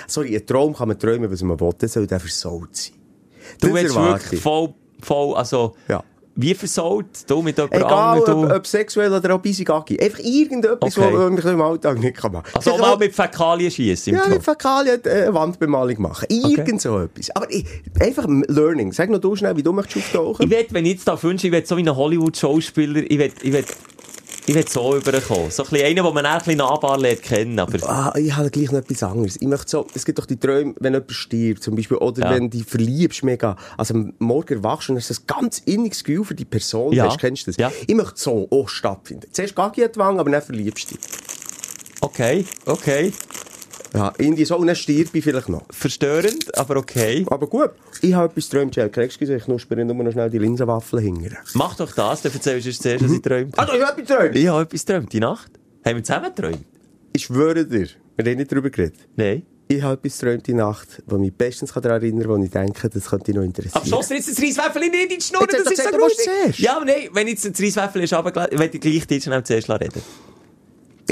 [0.08, 2.94] sorry, ein Traum kann man träumen, was man will, dann soll der versaut sein.
[3.60, 4.40] Du Das willst wirklich ich.
[4.40, 6.02] voll, voll, also, Ja.
[6.34, 7.06] Wie versaut?
[7.26, 10.00] Du mit jemand Egal, anderem, ob, ob sexuell oder busy Gaggi.
[10.00, 11.12] Einfach irgendetwas, Okay.
[11.12, 12.46] was man im Alltag nicht kann machen.
[12.54, 16.26] Also auch Vielleicht mal mit Fäkalien schiessen Ja, mit Fäkalien äh, Wandbemalung machen.
[16.30, 17.30] Irgend so etwas.
[17.36, 17.66] Aber ich,
[18.00, 18.92] einfach Learning.
[18.92, 20.44] Sag noch du schnell, wie du möchtest auftauchen.
[20.46, 23.32] Ich will, wenn ich jetzt da wünsche, ich will so wie ein Hollywood-Schauspieler, ich will,
[23.42, 23.64] ich will,
[24.46, 25.50] ich will so überkommen.
[25.50, 27.88] So ein bisschen einer, den man auch ein bisschen nahbar lernt kennen, aber...
[27.88, 29.36] Ah, ich habe gleich noch etwas anderes.
[29.36, 32.30] Ich möchte so, es gibt doch die Träume, wenn jemand stirbt, zum Beispiel, oder Ja.
[32.30, 33.56] wenn du dich verliebst mega.
[33.76, 36.92] Also am Morgen erwachst und hast ein ganz inniges Gefühl für die Person.
[36.92, 37.06] Ja.
[37.06, 37.56] Hast, kennst du das?
[37.58, 37.70] Ja.
[37.86, 39.28] Ich möchte so auch stattfinden.
[39.32, 41.04] Zuerst gar nicht Wang, aber dann verliebst du dich.
[42.00, 43.12] Okay, okay.
[43.94, 45.64] Ja, irgendwie so, und dann stirb ich vielleicht noch.
[45.70, 47.26] Verstörend, aber okay.
[47.28, 48.88] Aber gut, ich habe etwas geträumt, Jell.
[48.88, 51.38] Kriegst du ich knuspere nur noch schnell die Linsenwaffel hinterher.
[51.54, 53.68] Mach doch das, dann erzählst du zuerst, was ich geträumt habe.
[53.68, 54.36] Also, ich habe etwas geträumt.
[54.36, 55.50] Ich habe etwas geträumt, die Nacht.
[55.84, 56.64] Haben wir zusammen geträumt?
[57.12, 58.96] Ich schwöre dir, wir haben nicht darüber geredet.
[59.16, 59.42] Nein.
[59.68, 62.88] Ich habe etwas geträumt die Nacht, das mich bestens daran erinnern kann, wo ich denke,
[62.88, 63.86] das könnte dich noch interessieren.
[63.86, 66.58] Schoss dir jetzt das Reiswäffel nicht in die Schnur, das ist so gruselig.
[66.58, 69.70] Ja, aber nein, wenn jetzt das Reiswäffel ist runtergelegt, will ich gleich dir schnell zuerst
[69.70, 70.02] reden.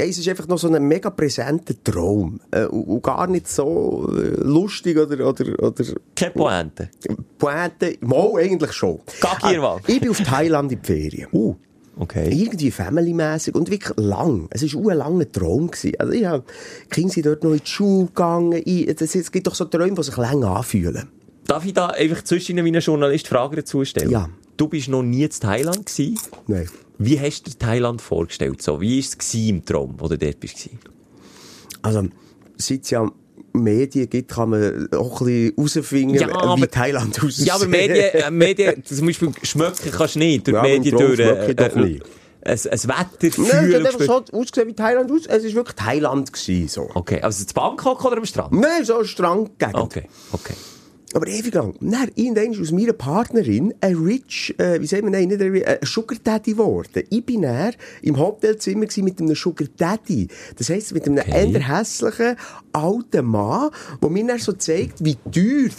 [0.09, 2.39] Es ist einfach noch so ein mega präsenter Traum.
[2.51, 5.85] Äh, und, gar nicht so äh, lustig oder, oder, oder
[6.15, 6.89] Keine Pointe.
[7.37, 7.97] Pointe.
[8.01, 8.99] Mal eigentlich schon.
[9.19, 9.83] Gagirwald.
[9.85, 11.27] Ah, ich bin auf Thailand in die Ferien.
[11.41, 11.55] Uh.
[11.97, 12.29] Okay.
[12.31, 14.47] Irgendwie family-mässig und wirklich lang.
[14.49, 15.69] Es war ein langer Traum.
[15.69, 15.93] Gewesen.
[15.99, 18.63] Also ich hab, die Kinder sind dort noch in die Schule gegangen.
[18.63, 21.09] Es gibt doch so Träume, die sich lang anfühlen.
[21.45, 24.09] Darf ich da einfach zwischen meinen Journalist Fragen dazu stellen?
[24.09, 24.29] Ja.
[24.57, 26.19] Du bist noch nie in Thailand gewesen.
[26.47, 26.69] Nein.
[27.03, 28.61] Wie hast du dir Thailand vorgestellt?
[28.61, 30.69] So, wie war es im Traum, wo du dort bist?
[31.81, 32.03] Also,
[32.57, 33.11] seit es ja
[33.53, 37.47] Medien gibt, kann man auch ein bisschen herausfinden, Ja, wie aber- Thailand aussieht.
[37.47, 41.15] Ja, aber Medien, äh, Medien zum Beispiel schmecken kannst du nicht durch Ja, Medien durch.
[41.15, 42.03] schmecke ich doch äh, nicht.
[42.43, 45.25] Ein, ein Nein, es hat einfach so ausgesehen wie Thailand aus.
[45.27, 46.33] Es war wirklich Thailand.
[46.33, 46.89] Gewesen, so.
[46.93, 48.53] Okay, also zu Bangkok oder am Strand?
[48.53, 49.75] Nein, so eine Strandgegend.
[49.75, 50.53] Okay, okay.
[51.13, 51.75] Aber ewig lang.
[51.81, 55.77] Dann, irgendwann aus meiner Partnerin ein Rich, äh, wie sagen wir, nein, nicht ein ein
[55.83, 57.03] Sugar Daddy geworden.
[57.09, 60.27] Ich bin dann im Hotelzimmer mit einem Sugar Daddy.
[60.57, 61.51] Das heisst, mit einem Okay.
[61.51, 62.35] eher hässlichen
[62.71, 63.69] alten Mann,
[64.01, 65.69] der mir dann so zeigt, wie teuer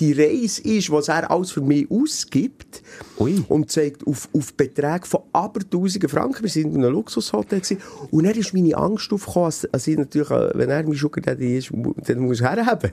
[0.00, 2.82] die Reise ist, was er alles für mich ausgibt.
[3.18, 3.42] Ui.
[3.48, 6.42] Und zeigt auf, auf Beträge von aber tausenden Franken.
[6.42, 7.78] Wir sind in einem Luxushotel gewesen.
[8.10, 11.22] Und dann ist meine Angst aufgekommen, als, als ich natürlich, äh, wenn er mein Sugar
[11.22, 11.70] Daddy ist,
[12.06, 12.92] dann muss er herhaben.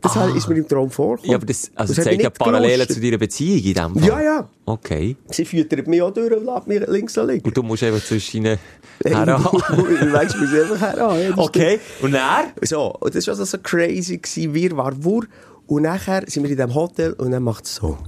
[0.00, 1.30] Das ist mir im Traum vorgekommen.
[1.30, 4.08] Ja, aber das, also Das zeigt ja Parallelen zu deiner Beziehung in dem Fall.
[4.08, 4.48] Ja, ja.
[4.64, 5.16] Okay.
[5.30, 7.44] Sie füttert mich auch durch und lässt mich links und links.
[7.44, 8.58] Und du musst einfach zwischen ihnen
[9.04, 9.44] heran.
[9.44, 11.20] weißt du, wir einfach heran.
[11.20, 11.80] Ja, das Okay.
[12.02, 12.48] Und er?
[12.52, 12.68] stimmt.
[12.68, 15.24] So, und das war also so crazy, gewesen, wir war wur.
[15.66, 17.98] Und nachher sind wir in diesem Hotel und dann macht es so.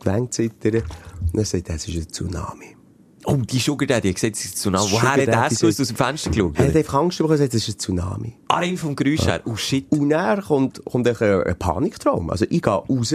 [0.00, 0.82] Gewänge zittern.
[0.82, 2.76] Und dann sagt er, es ist ein Tsunami.
[3.24, 4.86] Oh, die Sugar Daddy hat gesagt, es ist Tsunami.
[4.88, 5.76] Sugar Woher hat er Daddy es gewusst?
[5.78, 6.58] sagt- aus dem Fenster geschaut?
[6.58, 8.32] Er hat einfach Angst bekommen es ist ein Tsunami.
[8.48, 9.40] Ah, rein vom Geräusch her.
[9.44, 9.86] Oh, shit.
[9.90, 12.30] Und dann kommt, kommt ein, ein Paniktraum.
[12.30, 13.14] Also ich gehe raus,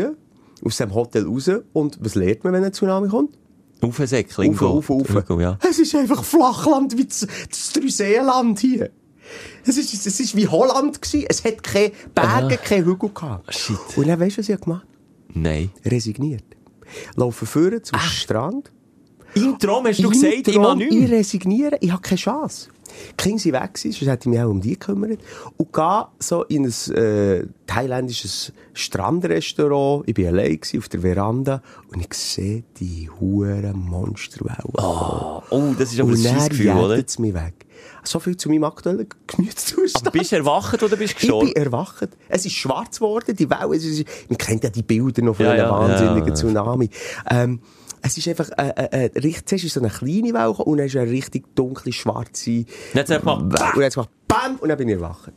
[0.63, 3.37] aus dem Hotel raus und was lernt man, wenn ein Tsunami kommt?
[3.81, 4.49] Auf ein Säckchen.
[4.49, 5.39] Auf, auf, auf.
[5.39, 5.59] Ja.
[5.69, 8.89] Es ist einfach Flachland wie das, das Dreiseenland hier.
[9.65, 11.25] Es ist, es ist wie Holland gewesen.
[11.29, 13.53] Es hat keine Berge, keine Hügel gehabt.
[13.53, 13.77] Shit.
[13.97, 14.87] Und dann weisst du, was ich gemacht
[15.33, 15.69] Nein.
[15.85, 16.43] Resigniert.
[17.15, 18.71] Laufe vorne zum Strand.
[19.35, 21.11] Im Traum hast du Im gesagt, ich Traum, Ich nichts.
[21.11, 22.69] resigniere, ich habe keine Chance.
[23.11, 25.19] Die Kinder sind weg gewesen, sonst hätte ich mich auch um die gekümmert.
[25.57, 30.03] Und gehe so in ein äh, thailändisches Strandrestaurant.
[30.07, 31.61] Ich war allein gewesen, auf der Veranda
[31.93, 34.73] und ich sehe die huren Monsterwellen.
[34.77, 37.03] Oh, oh, das ist aber ein und dann Gefühl, oder?
[37.05, 37.65] es mich weg.
[38.03, 40.07] So viel zu meinem aktuellen Gemütszustand.
[40.07, 41.53] Aber bist du erwacht oder bist du ich gestorben?
[41.53, 42.09] bin erwacht.
[42.29, 43.73] Es ist schwarz geworden, die Wellen.
[43.73, 46.33] Ist, man kennt ja die Bilder noch von Ja, einem ja, wahnsinnigen ja.
[46.33, 46.89] Tsunami.
[47.29, 47.59] Ähm,
[48.01, 50.87] es ist einfach, äh, äh, äh, richtig, zuerst ist so eine kleine Welle und dann
[50.87, 54.55] ist eine richtig dunkle, schwarze hat's einfach Und dann gemacht, BAM!
[54.57, 55.31] Und dann bin ich erwacht.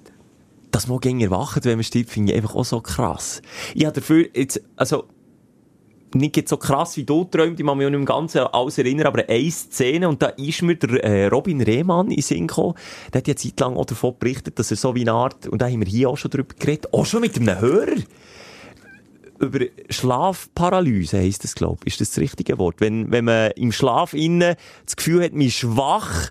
[0.70, 3.42] dass man gegen erwacht, wenn man stirbt, finde ich einfach auch so krass.
[3.74, 5.04] Ich habe dafür jetzt, also,
[6.14, 8.78] nicht jetzt so krass wie du träumst, ich kann mich auch nicht im Ganzen alles
[8.78, 12.74] erinnern, aber eine Szene, und da ist mir der äh, Robin Rehmann in Sinn gekommen,
[13.12, 15.62] der hat ja Zeit lang auch davon berichtet, dass er so wie eine Art, und
[15.62, 17.96] da haben wir hier auch schon drüber geredet, auch schon mit einem Hörer,
[19.40, 21.94] über Schlafparalyse heisst das, glaube ich.
[21.94, 22.76] Ist das das richtige Wort?
[22.79, 26.31] Wenn, wenn man im Schlaf innen das Gefühl hat, man ist schwach,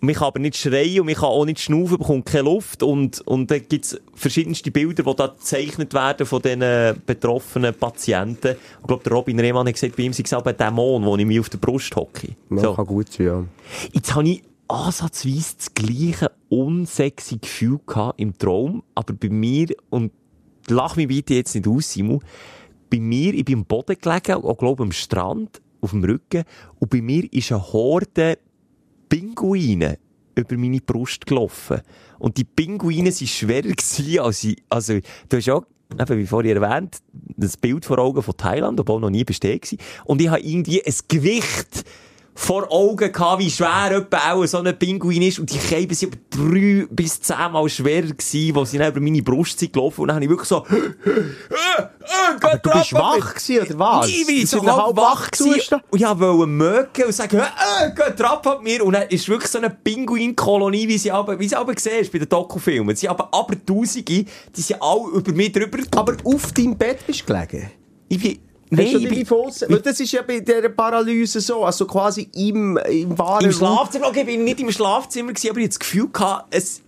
[0.00, 3.20] man kann aber nicht schreien und man kann auch nicht schnaufen, bekommt keine Luft und,
[3.22, 8.56] und dann gibt's verschiedenste Bilder, die da gezeichnet werden von diesen betroffenen Patienten.
[8.80, 11.16] Ich glaube, der Robin Rehmann hat gesagt, bei ihm sei es aber ein Dämon, wo
[11.16, 12.28] ich mich auf der Brust hocke.
[12.50, 12.74] Ja, So.
[12.74, 13.44] Kann gut sein, ja.
[13.92, 20.12] Jetzt habe ich ansatzweise das gleiche unsexy Gefühl gehabt im Traum, aber bei mir, und
[20.68, 22.20] lach mich bitte jetzt nicht aus, Simon,
[22.90, 26.44] bei mir, ich bin am Boden gelegen, auch glaube am Strand, auf dem Rücken,
[26.78, 28.38] und bei mir ist eine Horde
[29.08, 29.98] Pinguine
[30.34, 31.80] über meine Brust gelaufen.
[32.18, 34.98] Und die Pinguine waren schwerer gewesen, als ich, also,
[35.28, 35.60] du hast ja,
[36.00, 39.82] eben, wie vorhin erwähnt, das Bild vor Augen von Thailand, obwohl noch nie besteht gewesen.
[40.04, 41.84] Und ich habe irgendwie ein Gewicht
[42.34, 45.38] vor Augen gehabt, wie schwer etwa auch so ein Pinguin ist.
[45.38, 49.22] Und die Käben sind aber drei bis zehnmal schwerer gewesen, wo sie dann über meine
[49.22, 50.02] Brust sind gelaufen.
[50.02, 50.64] Und dann habe ich wirklich so,
[52.40, 54.08] Aber du bist wach gewesen, oder was?
[54.08, 55.80] ich bin so halb wach gewesen.
[55.90, 58.84] Und ich wollte mögen und sagen, äh, geh Trab ab mir.
[58.84, 62.18] Und dann ist wirklich so eine Pinguin-Kolonie, wie sie aber, wie sie aber siehst bei
[62.18, 62.96] den Dokufilmen.
[62.96, 65.78] Sie haben aber Tausende, die sind alle über mich drüber.
[65.96, 67.70] Aber auf deinem Bett bist du gelegen?
[68.08, 68.38] ich bin
[68.74, 69.70] Nee, Hast du ich bin-?
[69.70, 73.52] Weil das ist ja bei dieser Paralyse so, also quasi im, im wahren Im.
[73.52, 76.82] Schlafzimmer, okay, ich bin nicht im Schlafzimmer gewesen, aber ich hatte das Gefühl gehabt, es,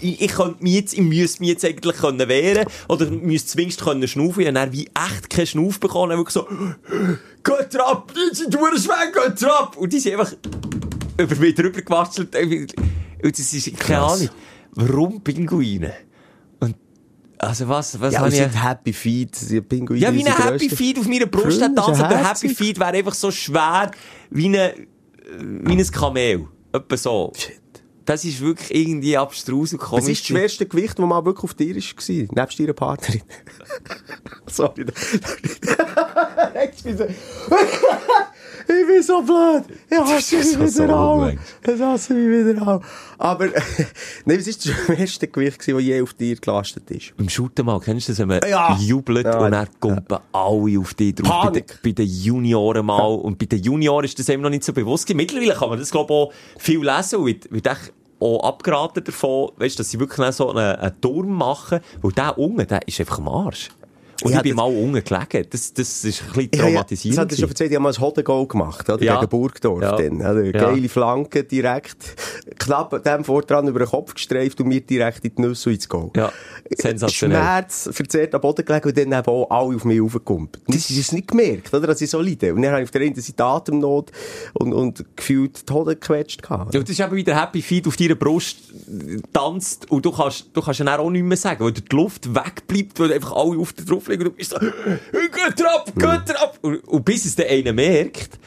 [0.00, 3.82] ich, ich könnte mich jetzt, ich müsste mich jetzt eigentlich können wehren oder müsste zumindest
[3.82, 4.42] können schnaufen.
[4.42, 6.16] Ich habe wie echt keinen Schnauf bekommen.
[6.16, 6.46] Wirklich so,
[7.44, 9.76] geht ab, die sind durchschwägen, geht ab.
[9.76, 10.32] Und die sind einfach
[11.16, 12.34] über mich drüber gewatschelt.
[13.22, 14.02] Und das ist, keine.
[14.02, 14.28] Ahnung,
[14.72, 15.94] warum Pinguine?
[17.38, 18.36] Also was, was Ja, habe ich...
[18.36, 20.00] sind Happy Feet, die Pinguine.
[20.00, 20.68] Ja, wie ein Happy.
[20.68, 22.48] Feed auf meiner Brust hat aber ja der Happy.
[22.48, 23.90] Feed wäre einfach so schwer
[24.30, 24.74] wie, eine,
[25.38, 26.48] wie ein Kamel.
[26.72, 27.32] Etwa so.
[27.36, 27.60] Shit.
[28.04, 30.04] Das ist wirklich irgendwie abstrus und komisch.
[30.04, 32.42] Was ist das schwerste Gewicht, das mal wirklich auf dir war?
[32.42, 33.22] Nebst deiner Partnerin?
[34.46, 34.86] Sorry.
[36.84, 36.96] Bin
[38.68, 39.64] ich- bin so blöd.
[39.90, 41.40] Ich hasse mich so- so wieder ungelenk.
[41.66, 42.84] Ich hasse mich wieder an.
[43.18, 43.46] Aber,
[44.24, 47.16] nein, was ist das schwerste Gewicht, das je auf dir gelastet ist?
[47.16, 48.76] Beim Shooten mal, kennst du das, wenn man Ja.
[48.78, 49.38] jubelt Ja.
[49.38, 51.44] und dann kumpen alle auf dich drauf?
[51.46, 51.80] Bei den, Panik.
[51.82, 53.06] bei den Junioren mal.
[53.06, 55.16] Und bei den Junioren ist das eben noch nicht so bewusst gewesen.
[55.18, 57.68] Mittlerweile kann man das, glaube ich, auch viel lesen und wird, wird
[58.20, 62.66] auch abgeraten davon, weißt, dass sie wirklich so einen, einen Turm machen, weil der unten,
[62.66, 63.68] der ist einfach am Arsch.
[64.24, 65.46] Und Ja, ich bin mal unten gelegen.
[65.50, 67.18] Das, das ist ein bisschen Ja, ja, das traumatisierend.
[67.20, 69.02] hat er schon erzählt, ich habe mal ein Hodengol gemacht, oder?
[69.02, 69.14] Ja.
[69.20, 69.96] Gegen Burgdorf Ja.
[69.96, 70.20] dann.
[70.20, 70.50] Ja.
[70.50, 72.16] Geile Flanke direkt,
[72.58, 76.10] knapp dem Vordran über den Kopf gestreift und mir direkt in die Nüsse ins Goal.
[76.16, 76.32] Ja,
[76.76, 77.38] sensationell.
[77.38, 80.64] Schmerz, verzerrt am Boden gelegen und dann eben auch alle auf mich raufgekumpelt.
[80.66, 81.86] Das ist es nicht gemerkt, oder?
[81.86, 82.52] Dass ich so leide.
[82.54, 84.10] Und dann habe ich auf der einen Seite Atemnot
[84.54, 86.74] und, und gefühlt die Hoden gequetscht gehabt.
[86.74, 88.58] Ja, das ist eben wieder Happy Feet auf deiner Brust
[89.32, 92.34] tanzt und du kannst, du kannst ja dann auch nichts mehr sagen, weil die Luft
[92.34, 96.58] wegbleibt, weil einfach alle auf dir drauf liegen und bist so, ab, geht ab!
[96.62, 98.38] Und, und bis es der einer merkt,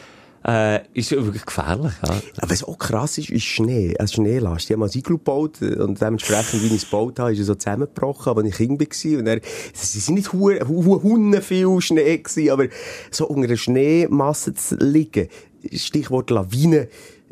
[0.43, 2.15] äh, ist es wirklich gefährlich, ja.
[2.37, 3.95] Aber was auch krass ist, ist Schnee.
[3.99, 4.65] Also Schneelast.
[4.65, 7.45] Ich habe mal ein Iglu gebaut und dementsprechend, wie ich es gebaut habe, ist er
[7.45, 9.19] so zusammengebrochen, als ich Kind war.
[9.19, 9.41] Und er,
[9.73, 12.67] es sind nicht hu, hu, hunde viel Schnee gewesen, aber
[13.11, 15.27] so unter einer Schneemasse zu liegen,
[15.73, 16.87] Stichwort Lawine,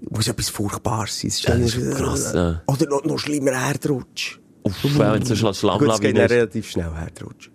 [0.10, 1.30] muss etwas Furchtbares sein.
[1.30, 2.62] Es Ja, das ist krass, ja.
[2.68, 4.38] Oder noch, noch schlimmer Erdrutsch.
[4.64, 7.50] Uff, wenn es so Gut, eine es geht Schlammlawine ist, relativ schnell Erdrutsch.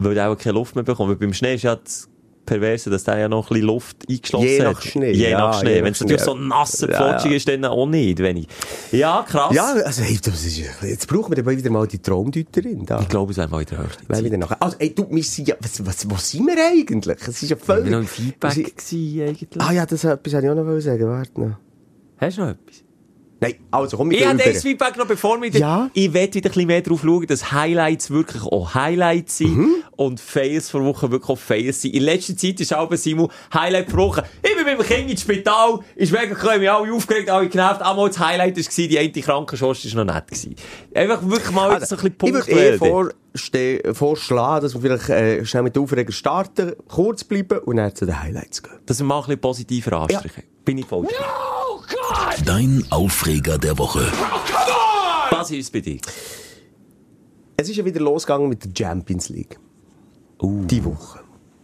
[0.00, 1.10] Weil du auch keine Luft mehr bekommst.
[1.10, 2.08] Weil beim Schnee ist ja das
[2.46, 4.74] Perverse, dass der ja noch ein bisschen Luft eingeschlossen Je hat.
[4.74, 5.84] nach Schnee, Je ja, nach Schnee.
[5.84, 7.36] Wenn es natürlich so nasser Ja, Flotschig ja.
[7.36, 8.48] ist, dann auch nicht wenig.
[8.90, 9.54] Ja, krass.
[9.54, 13.00] Ja, also, hey, das ist, jetzt brauchen wir dann wieder mal die Traumdeuterin da.
[13.00, 14.24] Ich glaube, es wäre mal in der höchsten Zeit.
[14.24, 17.18] wir dann nachher, also, ey, du, wir sind ja, was, was, wo sind wir eigentlich?
[17.20, 17.92] Es ist ja Wir völlig...
[17.92, 19.62] waren noch im wir Feedback gewesen, eigentlich.
[19.62, 21.06] Ah ja, das etwas wollte ich auch noch sagen.
[21.08, 21.56] Warte noch.
[22.16, 22.82] Hast du noch etwas?
[23.42, 25.48] Nein, also komm, Ich gehen habe das Feedback noch, bevor wir...
[25.50, 25.88] Ja.
[25.94, 29.74] Ich werde wieder ein bisschen mehr darauf schauen, dass Highlights wirklich auch Highlights sind Mhm.
[29.96, 31.94] und Fails vor Woche wirklich auch Fails sind.
[31.94, 34.24] In letzter Zeit ist auch Simon Highlight pro Woche.
[34.42, 37.80] Ich bin mit dem Kind ins Spital, ist mega cool, mich alle aufgeregt, alle genervt.
[37.80, 40.26] Einmal das Highlight war, die eine Krankenschwester war noch nett.
[40.26, 40.54] Gewesen.
[40.94, 42.72] Einfach wirklich mal Also, so ein bisschen ich würde punktuell.
[42.74, 42.78] eher
[43.34, 47.94] vorste- vorschlagen, dass wir vielleicht äh, schnell mit den Aufreger starten, kurz bleiben und dann
[47.94, 48.74] zu den Highlights gehen.
[48.84, 50.42] dass wir mal ein bisschen positiver anstreichen.
[50.64, 51.06] Bin ich voll
[51.90, 52.36] dabei.
[52.44, 54.00] Dein Aufreger der Woche.
[55.30, 55.98] Was ist bei dir?
[57.56, 59.58] Es ist ja wieder losgegangen mit der Champions League.
[60.42, 60.64] Uh.
[60.64, 61.20] Die Woche.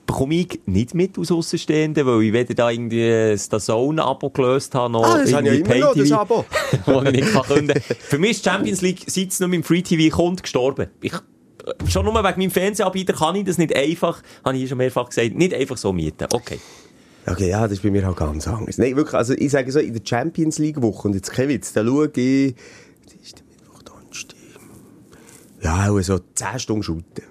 [0.06, 4.92] bekomme ich nicht mit aus Außenstehenden, weil ich weder da irgendwie das DAZN-Abo gelöst habe,
[4.92, 6.44] noch Ah, das habe ich ja irgendwie immer noch, das Abo.
[6.86, 7.80] wo ich nicht kann können.
[7.80, 10.88] Für mich ist die Champions League, seit es nur mit dem Free TV kommt, gestorben.
[11.00, 11.12] Ich,
[11.88, 15.08] schon nur wegen meinem Fernsehanbieter kann ich das nicht einfach, habe ich hier schon mehrfach
[15.08, 16.28] gesagt, nicht einfach so mieten.
[16.32, 16.60] Okay.
[17.26, 18.78] Okay, ja, das ist bei mir halt ganz anders.
[18.78, 21.72] Nein, wirklich, also ich sage so, in der Champions League Woche, und jetzt kein Witz,
[21.72, 22.54] da schaue ich,
[23.22, 24.36] ist der Mittwoch, Donnerstag?
[25.60, 27.24] Ja, auch so 10 Stunden shooten.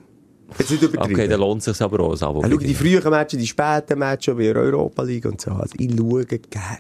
[0.60, 1.14] Jetzt nicht übertrieben.
[1.14, 2.42] Okay, dann lohnt es sich aber auch, das Abo.
[2.42, 5.40] Dann schaue ich die frühen Matches, die späten Matches, wie in der Europa League und
[5.40, 5.52] so.
[5.52, 6.80] Also ich schaue gerne.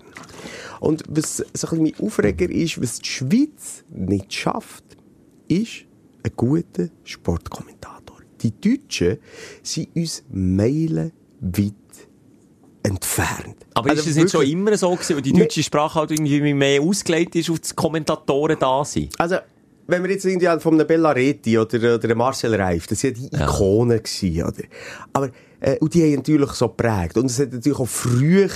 [0.81, 4.83] Und was so ein bisschen mein Aufreger ist, was die Schweiz nicht schafft,
[5.47, 5.85] ist
[6.23, 8.17] ein guter Sportkommentator.
[8.41, 9.17] Die Deutschen
[9.63, 11.13] sind uns meilenweit
[12.85, 13.55] entfernt.
[13.73, 16.53] Aber Also ist das nicht schon immer so gewesen, weil die deutsche Sprache halt irgendwie
[16.53, 19.19] mehr ausgelegt ist auf die Kommentatoren da sind?
[19.19, 19.37] Also,
[19.87, 23.29] wenn wir jetzt irgendwie von einem Bellaretti oder, oder einem Marcel Reif, das ja die
[23.31, 23.43] Ja.
[23.45, 24.63] Ikonen, gewesen, oder?
[25.13, 27.17] Aber, äh, und die haben natürlich so geprägt.
[27.17, 28.49] Und es hat natürlich auch früher,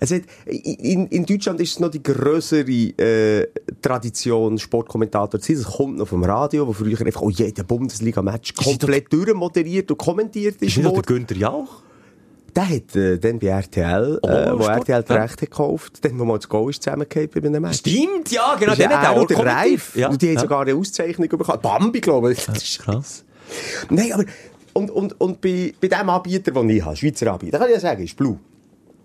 [0.00, 3.48] es hat, in, in Deutschland ist es noch die grössere, äh,
[3.82, 5.62] Tradition, Sportkommentator zu sein.
[5.62, 10.56] Es kommt noch vom Radio, wo früher einfach auch jeder Bundesliga-Match komplett durchmoderiert und kommentiert
[10.56, 11.02] ist Ist nicht auch der.
[11.02, 11.82] Günther Jauch?
[12.54, 15.22] Der hat, äh, dann bei RTL, Oh, äh, wo Sport, RTL die ja.
[15.22, 17.78] Rechte gekauft, dann, wo mal das Goal ist zusammengefallen bei einem Match.
[17.78, 18.72] Stimmt, ja, genau.
[18.72, 19.46] Ist Den hat auch kommentiert.
[19.46, 19.96] Reif.
[19.96, 20.40] Ja, Und die ja.
[20.40, 21.60] sogar eine Auszeichnung bekommen.
[21.62, 22.44] Bambi, glaube ich.
[22.44, 23.24] Das ist Krass.
[23.88, 24.24] Nein, aber,
[24.74, 27.80] und, und, und bei, bei dem Anbieter, den ich habe, Schweizer Anbieter, kann ich ja
[27.80, 28.38] sagen, ist Blue.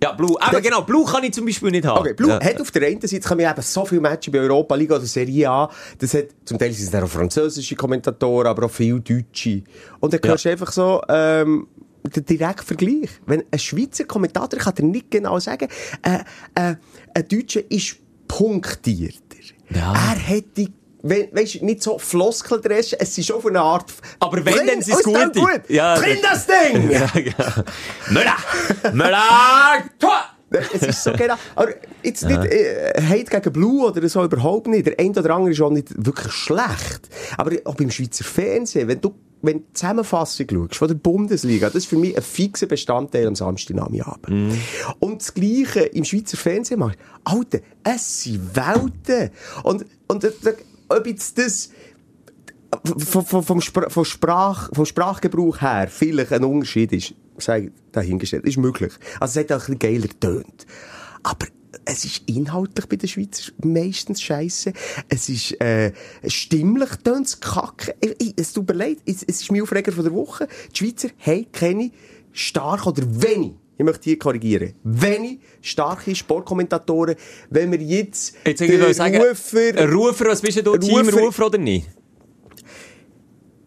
[0.01, 0.35] Ja, Blue.
[0.39, 1.99] Aber genau, Blue kann ich zum Beispiel nicht haben.
[1.99, 2.39] Okay, Blue ja.
[2.39, 5.01] hat auf der einen Seite kann man eben so viele Matches bei Europa League oder
[5.01, 9.63] Serie A, das hat, zum Teil sind es auch französische Kommentatoren, aber auch viele Deutsche.
[9.99, 11.67] Und dann hörst du einfach so, ähm,
[12.09, 13.09] der direkte Vergleich.
[13.25, 15.67] Wenn ein Schweizer Kommentator kann dir nicht genau sagen,
[16.01, 16.19] äh,
[16.55, 16.75] äh,
[17.13, 19.17] ein Deutscher ist punktierter.
[19.69, 19.93] Ja.
[19.93, 20.71] Er hat die
[21.03, 23.93] we weißt, nicht so Floskeldress, es ist schon von einer Art...
[24.19, 25.69] Aber wenn, dann sind es gut.
[25.69, 26.89] Ja, Drin das Ding!
[26.91, 27.63] Ja, genau.
[28.09, 28.37] Müller!
[28.93, 29.83] Müller!
[30.49, 31.35] Es ist so genau.
[31.55, 31.69] Aber
[32.03, 34.85] jetzt nicht äh, Hate gegen Blue oder so überhaupt nicht.
[34.85, 37.09] Der eine oder andere ist auch nicht wirklich schlecht.
[37.37, 41.67] Aber auch beim Schweizer Fernsehen, wenn du wenn du die Zusammenfassung schaust von der Bundesliga,
[41.67, 44.55] das ist für mich ein fixer Bestandteil am Samstagnachmittagabend.
[44.99, 46.97] Und das Gleiche im Schweizer Fernsehen machst.
[47.23, 49.29] Alter, es sind Welten.
[49.63, 50.31] Und, und äh,
[50.89, 51.69] ob jetzt das
[52.97, 58.93] vom, vom, vom, Sprach, vom Sprachgebrauch her vielleicht ein Unterschied ist, sei dahingestellt, ist möglich.
[59.19, 60.65] Also es hat auch ein bisschen geiler tönt.
[61.23, 61.47] Aber
[61.85, 64.73] es ist inhaltlich bei den Schweizer meistens scheiße.
[65.09, 65.91] Es ist, äh,
[66.27, 67.95] stimmlich tönt's kacke.
[68.01, 70.47] Ich- ich- Es tut mir leid, es, es ist mein Aufreger von der Woche.
[70.73, 71.91] Die Schweizer haben keine
[72.31, 74.73] stark oder wenig ich möchte hier korrigieren.
[74.83, 77.13] Wenig starke Sportkommentatoren,
[77.51, 81.19] wenn wir jetzt, Jetzt ich würde sagen, Rufer, ein Rufer, was bist du, Team Rufer-
[81.19, 81.87] Rufer oder nicht?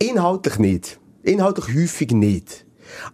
[0.00, 0.98] Inhaltlich nicht.
[1.22, 2.66] Inhaltlich häufig nicht.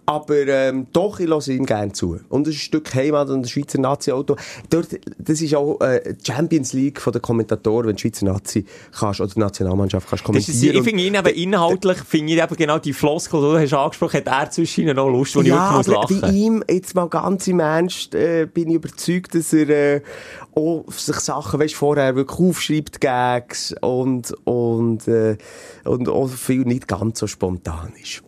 [0.05, 2.19] Aber ähm, doch, ich lasse ihm gerne zu.
[2.29, 4.37] Und das ist ein Stück Heimat und ein Schweizer Nazi-Auto.
[4.71, 8.65] Dort, das ist auch äh, die Champions League von den Kommentatoren, wenn die Schweizer Nazi
[8.99, 10.77] kannst, oder die Nationalmannschaft kannst kommentieren.
[10.77, 14.19] ich finde ihn eben inhaltlich, finde ich eben genau die Floskel, die du hast angesprochen,
[14.19, 16.37] hat er zwischen ihnen noch Lust, wo ich ja, wirklich muss aber bei lachen.
[16.37, 20.01] ihm, jetzt mal ganz im Ernst, äh, bin ich überzeugt, dass er äh,
[20.55, 25.37] auch sich Sachen, weißt, vorher wirklich aufschreibt, Gags und, und, äh,
[25.85, 28.23] und auch viel nicht ganz so spontan ist.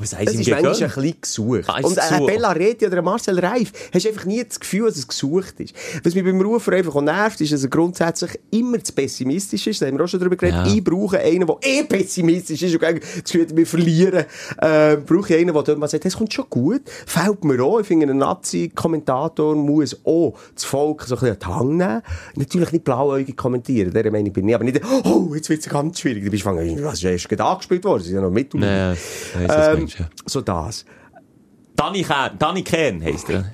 [0.00, 1.64] Aber sei Es es ihm ist manchmal ein bisschen gesucht.
[1.66, 2.26] Ah, Und ein gesucht.
[2.26, 5.74] Bella Reti oder ein Marcel Reif, hast einfach nie das Gefühl, dass es gesucht ist.
[6.02, 9.82] Was mich beim Rufer einfach auch nervt, ist, dass er grundsätzlich immer zu pessimistisch ist.
[9.82, 10.66] Da haben wir auch schon darüber geredet.
[10.66, 10.72] Ja.
[10.74, 14.24] Ich brauche einen, der eh pessimistisch ist und gegen das Gefühl wir verlieren.
[14.56, 16.82] Äh, brauche ich einen, der dort mal sagt, das kommt schon gut.
[17.04, 17.80] Fällt mir auch.
[17.80, 22.02] Ich finde, ein Nazi-Kommentator muss auch das Volk so ein bisschen an die Hand nehmen.
[22.36, 23.92] Natürlich nicht blauäugig kommentieren.
[23.92, 24.54] Der Meinung bin ich.
[24.54, 26.24] Aber nicht, oh, jetzt wird es ganz schwierig.
[26.24, 28.02] Du bist was ist erst gerade angespielt worden?
[28.02, 28.54] Sie sind ja noch mit.
[28.54, 30.22] Ja, weiss, du meinst, ja.
[30.26, 30.84] so das.
[31.76, 33.52] Danny Kern, Danny Kern heisst er.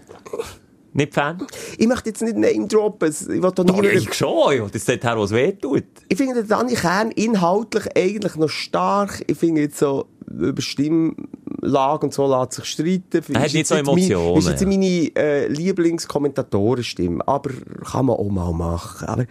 [0.92, 1.46] Nicht Fan?
[1.76, 3.10] Ich möchte jetzt nicht Name droppen.
[3.10, 5.84] Ich, will da Doch, niemandem- ich schon, ich will das dort her, was weh tut.
[6.08, 9.22] ich finde den Dani Kern inhaltlich eigentlich noch stark.
[9.26, 13.04] Ich finde jetzt so, über Stimmlage und so lässt sich streiten.
[13.12, 14.66] Er hat Ist nicht jetzt so Emotionen, Ist jetzt ja.
[14.68, 17.28] meine äh, Lieblingskommentatorenstimme.
[17.28, 17.50] Aber
[17.84, 19.06] kann man auch mal machen.
[19.06, 19.26] Aber,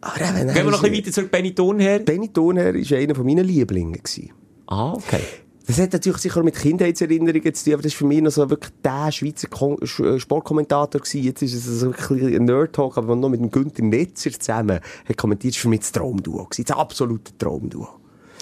[0.00, 1.98] aber eben, Gehen wir noch ein bisschen weiter zurück, Benny Thurnherr.
[2.00, 4.02] Benny Thurnherr war einer von meinen Lieblingen.
[4.02, 4.30] Gewesen.
[4.66, 5.20] Ah, okay.
[5.66, 8.50] Das hat natürlich sicher mit Kindheitserinnerungen zu tun, aber das war für mich noch so
[8.50, 11.22] wirklich der Schweizer Kon äh, Sportkommentator gewesen.
[11.22, 14.80] Jetzt ist es so wirklich ein Nerd-Talk, aber man noch mit dem Günther Netzer zusammen
[15.08, 16.48] hat kommentiert, das war für mich das Traumduo.
[16.56, 17.88] Das absolute Traumduo.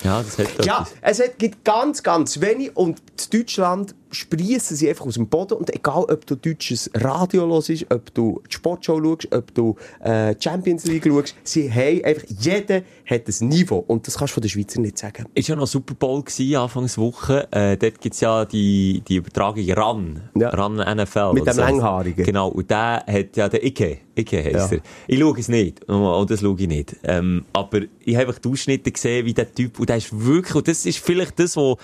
[0.03, 3.01] Ja, das hat Ja, es hat, gibt ganz, ganz wenig und
[3.33, 8.13] Deutschland sprießen sie einfach aus dem Boden und egal, ob du deutsches Radio hörst, ob
[8.15, 13.23] du die Sportshow schaust, ob du äh, Champions League schaust, sie haben einfach, jeder hat
[13.29, 15.27] ein Niveau und das kannst du von den Schweizern nicht sagen.
[15.35, 17.49] Ist ja noch Super Bowl gewesen, Anfangswoche.
[17.53, 20.23] Äh, dort gibt's ja die, die Übertragung RAN.
[20.37, 20.51] Ja.
[20.51, 21.33] RAN NFL.
[21.35, 21.61] Mit dem so.
[21.61, 22.25] Langhaarigen.
[22.25, 22.49] Genau.
[22.49, 23.99] Und der hat ja der Ike.
[24.19, 24.77] Ike heisst Ja.
[24.79, 24.83] er.
[25.07, 25.89] Ich schaue es nicht.
[25.89, 26.97] Oh, das schaue ich nicht.
[27.05, 30.55] Ähm, aber ich habe einfach die Ausschnitte gesehen, wie der Typ, und der ist wirklich,
[30.55, 31.79] und das ist vielleicht das, wo,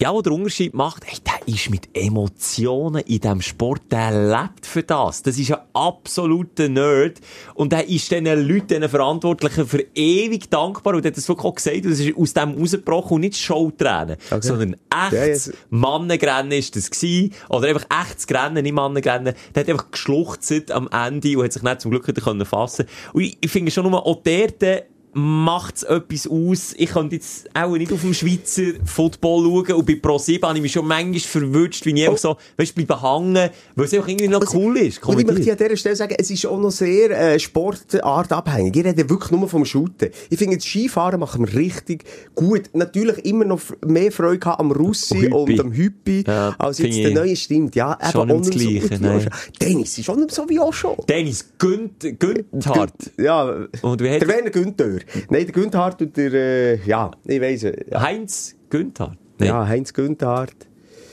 [0.00, 4.64] ja, wo der Unterschied macht, ey, der ist mit Emotionen in diesem Sport, der lebt
[4.64, 5.22] für das.
[5.22, 7.20] Das ist ein absoluter Nerd.
[7.54, 10.94] Und der ist diesen Leuten, diesen Verantwortlichen für ewig dankbar.
[10.94, 11.84] Und der hat das wirklich auch gesagt.
[11.84, 14.16] Und das ist aus dem rausgebrochen und nicht Showtränen.
[14.40, 15.58] Sondern echtes Ja, ja.
[15.68, 17.34] Mannengrennen ist das gewesen.
[17.50, 19.34] Oder einfach echtes Grennen, nicht Mannengrennen.
[19.54, 22.86] Der hat einfach geschluchzt am Ende und hat sich nicht zum Glück wieder können fassen
[23.12, 26.74] Und ich, ich finde schon nur, auch dort, macht es etwas aus.
[26.76, 30.62] Ich könnte jetzt auch nicht auf dem Schweizer Football schauen und bei Pro7 habe ich
[30.62, 34.08] mich schon manchmal verwünscht, wie ich einfach so, weißt du, bleibe hängen, weil es einfach
[34.08, 35.02] irgendwie noch cool ist.
[35.04, 35.60] Und ich möchte kommentiert.
[35.60, 38.76] an dieser Stelle sagen, es ist auch noch sehr äh, Sportart abhängig.
[38.76, 40.10] Ich rede wirklich nur vom Shooten.
[40.28, 42.70] Ich finde, das Skifahren machen wir richtig gut.
[42.72, 45.32] Natürlich immer noch mehr Freude gehabt am Russi Hüppi.
[45.32, 47.74] und am Hüppi, Ja, als jetzt der neue stimmt.
[47.74, 48.62] Ja, eben schon auch nicht das
[49.00, 49.58] Gleiche, auch.
[49.60, 50.96] Dennis ist schon nicht so wie auch schon.
[51.08, 52.92] Dennis Günt, Günthardt.
[53.18, 54.99] Ja, Und wie hat der Werner Günther.
[55.28, 59.18] Nein, der Günther und der, äh, ja, ich weiss, äh, ja, Heinz Günthardt.
[59.38, 59.46] Nee.
[59.46, 60.46] ja Heinz Günther.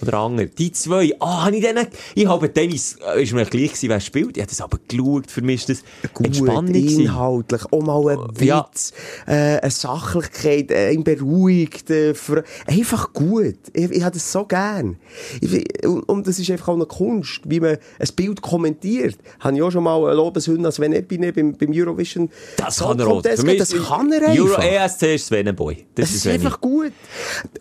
[0.01, 0.45] Oder Anger.
[0.45, 3.99] Die zwei, ah, habe ich denen, ich habe Dennis, äh, ist mir gleich gewesen, wer
[3.99, 4.37] spielt.
[4.37, 5.69] Ich habe das aber geschaut, für mich ist
[6.03, 7.01] das Gut, Entspannung gewesen.
[7.01, 8.67] inhaltlich, auch mal ein Ja.
[8.71, 8.93] Witz,
[9.25, 12.13] äh, eine Sachlichkeit, äh, ihn beruhigt, äh,
[12.67, 13.55] einfach gut.
[13.73, 14.97] Ich, ich habe das so gern.
[15.41, 19.17] Ich, und, und das ist einfach auch eine Kunst, wie man ein Bild kommentiert.
[19.39, 23.23] Habe ich auch schon mal Lobeshymne als Venepine beim, beim Eurovision Das kann er auch.
[23.23, 24.63] Ist- Das kann er Euro einfach.
[24.63, 25.85] ESC ist Svenenboy.
[25.95, 26.35] Das, Das ist Sveni.
[26.35, 26.91] einfach gut.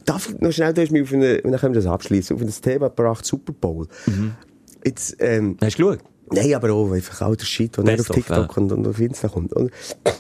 [0.05, 2.26] Darf ich noch schnell, du hast mich auf eine, dann können wir das abschließen.
[2.33, 3.89] Auf ein Thema gebracht, Super Bowl.
[4.85, 6.05] Jetzt, ähm, Hast du geschaut?
[6.31, 8.63] Nein, aber auch einfach all der Shit, der Best auf TikTok ja.
[8.63, 9.53] und, und auf Insta kommt.
[9.53, 9.71] Und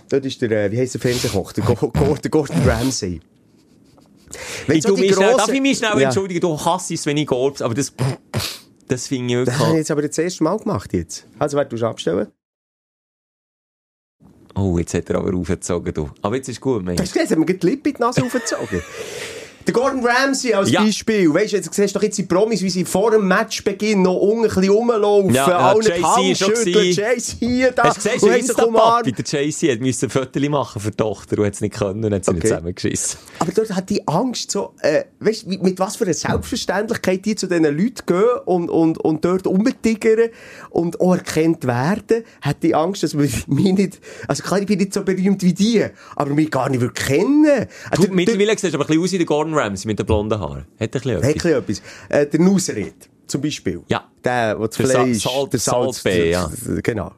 [0.08, 1.52] dort ist der, äh, wie heisst der Fernsehkoch?
[1.52, 3.20] Der, Go der Gordon Ramsay.
[4.66, 6.06] Wenn Ich so mich schnell, darf ich mich schnell Ja.
[6.06, 6.40] entschuldigen?
[6.40, 7.92] Du hasst es, wenn ich golf, aber das,
[8.88, 9.78] das finde ich Das habe ich wirklich...
[9.78, 11.26] jetzt aber das erste Mal gemacht jetzt.
[11.38, 12.28] Also, wer du abstellen?
[14.54, 16.10] Oh, jetzt hat er aber aufgezogen, du.
[16.22, 17.00] Aber jetzt ist gut, Mensch.
[17.00, 18.80] Hast du gesehen, hat mir die Lippe in die Nase aufgezogen.
[19.66, 20.82] Der Gordon Ramsay als Ja.
[20.82, 21.32] Beispiel.
[21.32, 24.14] Weißt du, jetzt siehst du doch jetzt die Promis, wie sie vor dem Matchbeginn noch
[24.14, 25.34] unten ein bisschen rumlaufen.
[25.34, 26.92] Ja, ja, allen die Jay-Z Hand schütteln.
[26.92, 27.82] Jay-Z hier, da.
[27.84, 29.32] Hast du gesehen, und der umarmt.
[29.32, 32.04] der JC, hat müssen ein Foto machen für die Tochter und hat es nicht können
[32.04, 32.48] und hat sie nicht Okay.
[32.48, 33.18] zusammengeschissen.
[33.40, 37.34] Aber dort hat die Angst so, äh, weißt du, mit was für einer Selbstverständlichkeit die
[37.34, 40.30] zu diesen Leuten gehen und, und, und dort rumtigern
[40.70, 44.78] und auch erkannt werden, hat die Angst, dass man mich nicht, also klar, ich bin
[44.78, 47.42] nicht so berühmt wie die, aber mich gar nicht kennen.
[47.44, 50.06] Du, Also, mittlerweile siehst du aber ein bisschen aus wie der Gordon Ramsay mit den
[50.06, 50.64] blonden Haaren.
[50.78, 51.26] Hat ein bisschen etwas.
[51.28, 51.82] ein bisschen etwas.
[52.08, 52.94] Äh, der Nusret,
[53.26, 53.82] zum Beispiel.
[53.88, 54.04] Ja.
[54.24, 55.22] Der, der das Der Sa- Fleisch...
[55.22, 56.50] Salt- der Salt Bay, ja.
[56.82, 57.12] Genau.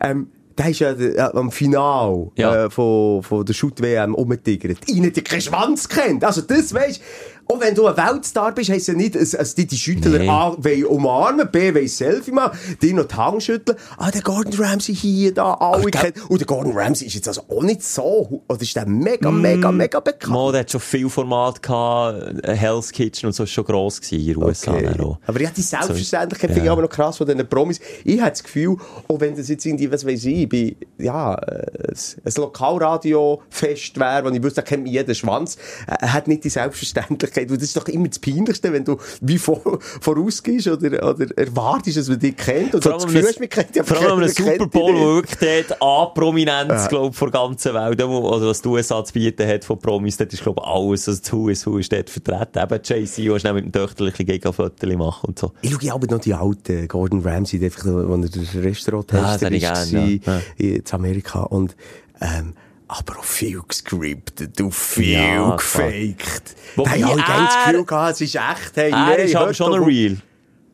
[0.00, 2.64] Ähm, der ist ja der, äh, am Final Ja.
[2.64, 4.78] äh, von, von der Shoot-WM umgetigert.
[4.88, 6.24] Ihnen die keinen Schwanz kennt.
[6.24, 7.02] Also das weisst
[7.48, 10.28] auch wenn du ein Weltstar bist, heisst ja nicht, dass, die, die Schüttler Nee.
[10.28, 10.56] A,
[10.88, 13.76] umarmen, B, wollen Selfie machen, die noch die Hand schütteln.
[13.98, 16.14] Ah, der Gordon Ramsay hier, da, alle kennen.
[16.28, 19.40] Und der Gordon Ramsay ist jetzt also auch nicht so, oder ist der mega, Mm.
[19.40, 20.32] mega, mega bekannt.
[20.32, 22.46] Mo, der hat schon viel Format gehabt.
[22.46, 24.72] Hell's Kitchen und so ist schon gross gewesen in den USA.
[24.72, 25.00] Okay.
[25.00, 25.18] auch.
[25.26, 26.72] Aber ja, die Selbstverständlichkeit So, finde ich ja.
[26.72, 27.80] aber noch krass von diesen Promis.
[28.04, 28.76] Ich habe das Gefühl,
[29.08, 34.24] auch wenn das jetzt irgendwie, was weiß ich, bei, ja, äh, ein ein Lokalradio-Fest wäre,
[34.24, 37.35] wo ich wüsste, da kennt mich jeder Schwanz, äh, hat nicht die Selbstverständlichkeit.
[37.42, 41.96] Und das ist doch immer das Peinlichste, wenn du wie vor, vorausgehst oder, oder erwartest,
[41.98, 42.74] dass man dich kennt.
[42.74, 45.14] Und Vor allem Gefühl an man kennt aber vor allem an man Super Bowl, wo
[45.16, 49.64] wirklich dort A-Prominenz, glaub vor der ganzen Welt, also was die USA zu bieten hat
[49.64, 52.62] von Promis, dort ist, glaub alles, also das Who is Who ist dort vertreten.
[52.62, 55.52] Eben JC, wo schnell mit dem Töchterchen gegen Fotos machen und so.
[55.62, 58.64] Ich schaue aber noch die alten Gordon Ramsay, die einfach, wo er der Ja, das
[58.64, 60.40] Restaurant-Tester ich ist, ja.
[60.56, 61.40] in Amerika.
[61.40, 61.76] Und,
[62.20, 62.54] ähm,
[62.88, 66.54] aber auch viel gescriptet und viel Ja, gefaked.
[66.76, 68.72] Haben alle er- das Gefühl gehabt, es ist echt.
[68.76, 69.86] Hey, Er nee, ist aber hört schon ein auf.
[69.86, 70.16] Real.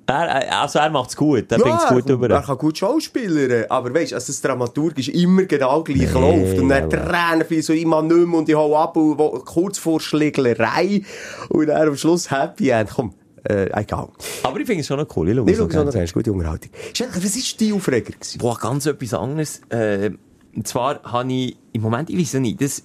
[0.05, 2.29] Er, also er macht's gut, er Ja, bringt's gut er, über.
[2.29, 6.59] er kann gut Schauspieler, aber weißt, also das Dramaturgisch immer genau gleich läuft.
[6.59, 9.79] Und dann Tränen fließen so immer nicht mehr und ich hau ab und wo, kurz
[9.79, 11.03] vor Schlägerei
[11.51, 12.91] und dann am Schluss Happy End.
[12.95, 13.15] Komm,
[13.49, 14.09] äh, egal.
[14.43, 15.29] Aber ich finde es schon noch cool.
[15.31, 15.59] Ich schaue es
[15.95, 16.71] noch gute Unterhaltung.
[16.75, 18.13] Was war dein Aufreger?
[18.13, 18.39] gewesen?
[18.39, 19.61] Boah, ganz etwas anderes.
[19.71, 20.11] Äh,
[20.55, 22.83] und zwar habe ich im Moment, ich weiß nicht, das,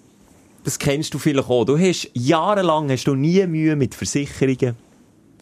[0.64, 1.66] das kennst du vielleicht auch.
[1.66, 4.76] Du hast jahrelang hast du nie Mühe mit Versicherungen.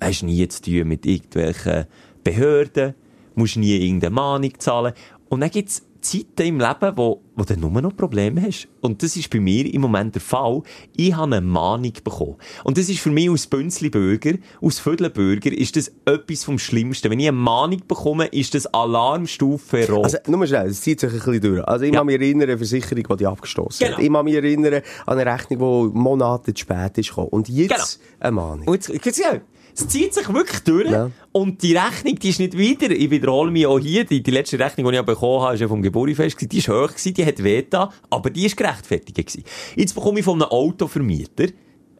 [0.01, 1.85] Hast nie zu tun mit irgendwelchen
[2.23, 2.95] Behörden.
[3.35, 4.93] Musst nie irgendeine Mahnung zahlen.
[5.29, 8.67] Und dann gibt's Zeiten im Leben, wo, wo du nur noch Probleme hast.
[8.81, 10.61] Und das ist bei mir im Moment der Fall.
[10.95, 12.35] Ich habe eine Mahnung bekommen.
[12.63, 17.09] Und das ist für mich als Bünzli-Bürger, als Vödelbürger, ist das etwas vom Schlimmsten.
[17.11, 20.03] Wenn ich eine Mahnung bekomme, ist das Alarmstufe rot.
[20.05, 21.63] Also, nur mal schnell, es zieht sich ein bisschen durch.
[21.67, 21.99] Also, ich Ja.
[21.99, 23.97] kann mich erinnern, eine Versicherung, die abgestossen Genau.
[23.97, 24.03] hat.
[24.03, 27.29] Ich kann mich erinnern an eine Rechnung, die Monate zu spät ist gekommen.
[27.29, 28.67] Und jetzt eine Mahnung.
[28.67, 29.39] Und jetzt, jetzt, ja,
[29.75, 30.89] es zieht sich wirklich durch.
[30.89, 31.11] Ja.
[31.33, 34.57] Und die Rechnung, die ist nicht wieder, ich wiederhole mich auch hier, die, die letzte
[34.57, 37.43] Rechnung, die ich bekommen habe, ist ja vom Geburtfest, die ist hoch gewesen, die hat
[37.43, 39.43] Veta, aber die ist gerechtfertigt gewesen.
[39.75, 41.47] Jetzt bekomme ich von einem Autovermieter,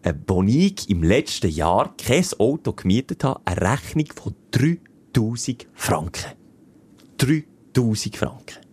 [0.04, 6.32] äh, wo ich im letzten Jahr kein Auto gemietet habe, eine Rechnung von 3000 Franken.
[7.18, 8.65] 3000 Franken.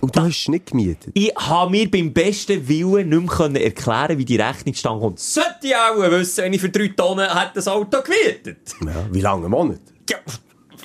[0.00, 1.10] Und du hast es nicht gemietet.
[1.14, 5.02] Ich habe mir beim besten Willen nicht mehr erklären, wie die Rechnung stand.
[5.02, 8.74] Und sollte ich auch wissen, wenn ich für drei Tonnen hätte das Auto gemietet.
[8.84, 9.06] Ja.
[9.12, 9.42] Wie lange?
[9.44, 9.80] Einen Monat?
[10.08, 10.16] Ja,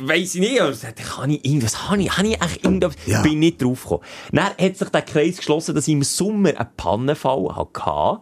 [0.02, 0.60] weiss ich nicht.
[0.62, 3.22] Also, da kann ich irgendwas, habe ich, habe ich echt irgendwas, Ja.
[3.22, 4.04] bin nicht drauf gekommen.
[4.34, 8.22] Dann hat sich der Kreis geschlossen, dass ich im Sommer einen Pannenfall hatte.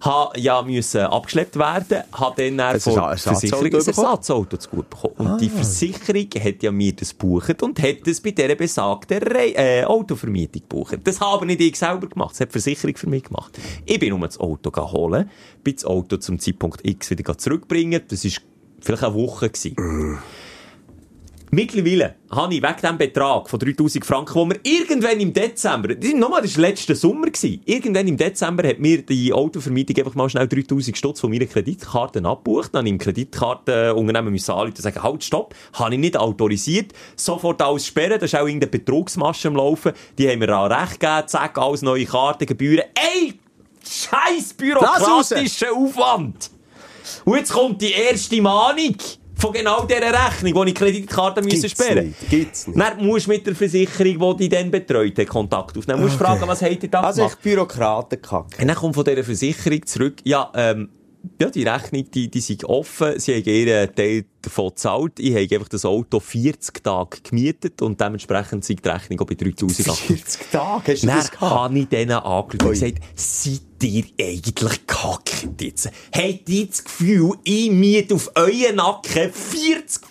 [0.00, 3.72] Habe ja müssen abgeschleppt werden, habe dann Ein von Ersatzauto Versicherung ein?
[3.72, 5.14] Ersatzauto zu gut bekommen.
[5.16, 9.54] Und die Versicherung hat ja mir das gebucht und hat das bei dieser besagten Re
[9.54, 10.98] äh, Autovermietung gebucht.
[11.04, 13.58] Das habe nicht ich selber gemacht, das hat die Versicherung für mich gemacht.
[13.84, 15.28] Ich bin nur das Auto holen,
[15.62, 18.32] bin das Auto zum Zeitpunkt X wieder zurückbringen, das war
[18.80, 19.50] vielleicht eine Woche.
[19.50, 20.18] Gewesen.
[21.52, 26.42] Mittlerweile habe ich wegen diesem Betrag von 3000 Franken, wo wir irgendwann im Dezember, nochmal,
[26.42, 27.60] das war letzten Sommer, gewesen.
[27.64, 32.24] irgendwann im Dezember hat mir die Autovermietung einfach mal schnell 3000 Stutz von meiner Kreditkarte
[32.24, 32.72] abgebucht.
[32.72, 36.92] Dann im Kreditkartenunternehmen müssen anrufen und sagen, halt, stopp, habe ich nicht autorisiert.
[37.16, 39.92] Sofort alles sperren, da ist auch irgendeine Betrugsmasche am Laufen.
[40.18, 42.84] Die haben mir auch recht gegeben, zack, alles neue Karten, Gebühren.
[42.94, 43.34] Ey!
[43.84, 46.50] Scheiß bürokratischen Aufwand!
[47.24, 48.94] Und jetzt kommt die erste Mahnung
[49.40, 52.78] von genau dieser Rechnung, wo ich Kreditkarte müssen Gibt's sperren nicht, gibt's nicht.
[52.78, 56.00] Dann musst du mit der Versicherung, die dich dann betreut hat, Kontakt aufnehmen.
[56.00, 56.24] Du musst Okay.
[56.24, 57.38] fragen, was habt ihr da Also, gemacht?
[57.38, 58.60] ich Bürokratenkacke.
[58.62, 60.90] Und dann kommt von dieser Versicherung zurück, ja, ähm,
[61.38, 63.18] ja, die Rechnung, die, die sind offen.
[63.20, 65.18] Sie haben ihren Teil davon gezahlt.
[65.18, 69.34] Ich habe einfach das Auto 40 Tage gemietet und dementsprechend sind die Rechnung auch bei
[69.34, 71.52] 3000 40 Tage hast du Dann das gehabt?
[71.54, 75.90] habe ich denen angeschaut und gesagt, seid ihr eigentlich kackt jetzt?
[76.14, 80.02] Habt ihr das Gefühl, ich miete auf euren Nacken 40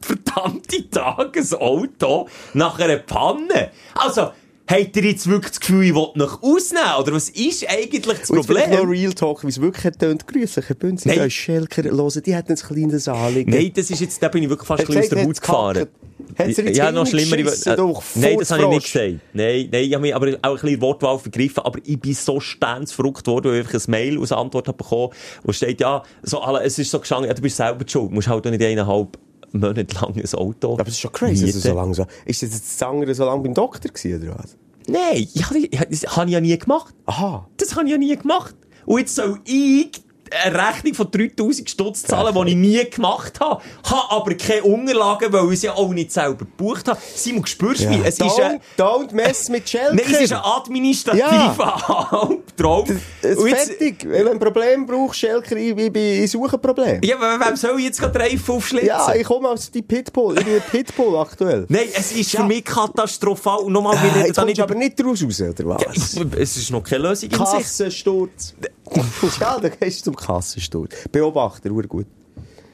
[0.00, 3.70] verdammte Tage ein Auto nach einer Panne?
[3.94, 4.30] Also,
[4.68, 6.96] habt ihr jetzt wirklich das Gefühl, ich will noch ausnehmen?
[7.00, 8.90] Oder was ist eigentlich das Und jetzt vielleicht noch Problem?
[8.90, 10.26] Real Talk, wie es wirklich hat tönt.
[10.26, 11.30] Grüße, Herr Bünzli.
[11.30, 13.50] Schelker, hören, die hatten ein kleines Anliegen.
[13.50, 15.40] Nein, das ist jetzt, da bin ich wirklich fast Hat ein bisschen aus der Haut
[15.40, 15.78] gefahren.
[15.78, 15.90] hat's
[16.38, 17.38] Hat's dir jetzt ja, noch schlimmer.
[17.38, 19.20] äh, du nein, das habe ich nicht gesagt.
[19.32, 22.40] Nein, nein, ich habe mich aber auch ein bisschen Wortwahl vergriffen, aber ich bin so
[22.40, 25.10] sternsverrückt worden, weil ich ein Mail aus Antwort habe bekommen,
[25.44, 28.28] wo steht, ja, so, es ist so gestanden, ja, du bist selber schuld, du musst
[28.28, 29.18] halt nicht eineinhalb
[29.52, 32.06] Monate lang ein Auto Aber es ist schon crazy, dass so lange so...
[32.24, 34.56] Ist das jetzt das andere so lange beim Doktor gewesen, oder was?
[34.88, 36.94] Nein, ich ich, das habe ich ja nie gemacht.
[37.06, 37.48] Aha.
[37.56, 38.54] Das habe ich ja nie gemacht.
[38.84, 39.90] Und jetzt soll ich
[40.32, 43.62] eine Rechnung von 3000 Stutz zahlen, die ich nie gemacht habe.
[43.84, 46.98] Habe aber keine Unterlagen, weil ich sie ja auch nicht selber gebucht habe.
[47.14, 48.00] Simon, spürst du mich?
[48.04, 49.94] Es ist don't, ein, don't mess mit Schelker.
[49.94, 53.00] nein, es ist ein administrativer Albtraum.
[53.22, 54.04] Es ist fertig.
[54.08, 57.00] Wenn du ein Problem brauchst, Schelker, ich, ich, ich suche ein Problem.
[57.02, 58.88] Ja, aber wem soll ich jetzt gerade Reifen aufschlitzen?
[58.88, 60.38] Ja, ich komme aus die Pitbull.
[60.38, 61.66] Ich bin Pitbull aktuell.
[61.68, 62.40] Nein, es ist Ja.
[62.40, 63.58] für mich katastrophal.
[63.60, 66.14] Und nochmal, wir Äh, reden jetzt da nicht aber nicht daraus raus, oder was?
[66.14, 67.36] Ja, es ist noch keine Lösung in.
[67.38, 68.54] Kassensturz.
[69.40, 70.94] ja, dann gehst du zum Kassensturz.
[71.10, 72.06] Beobachter, gut.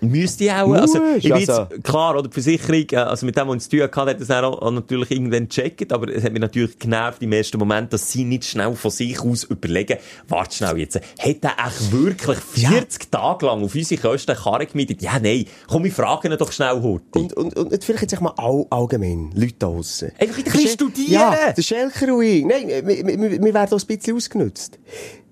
[0.02, 0.66] Müsste ich auch.
[0.66, 3.62] Muss, Also, ich also- jetzt, klar, oder die Versicherung, äh, also mit dem, was ich
[3.62, 7.22] zu tun hatte, hat das auch, natürlich irgendwann gecheckt, aber es hat mich natürlich genervt
[7.22, 9.98] im ersten Moment, dass sie nicht schnell von sich aus überlegen,
[10.28, 15.02] warte schnell jetzt, hat er echt wirklich 40 Tage lang auf unsere Kosten Karre gemietet?
[15.02, 17.18] Ja, nein, komm, wir fragen ihn doch schnell, Horti.
[17.18, 20.12] Und, und, und jetzt vielleicht jetzt mal all, allgemein, Leute da draussen.
[20.18, 21.12] Einfach ein bisschen studieren.
[21.12, 22.44] Ja, der Schelker ich.
[22.44, 24.78] Nein, wir, wir wir werden auch ein bisschen ausgenutzt.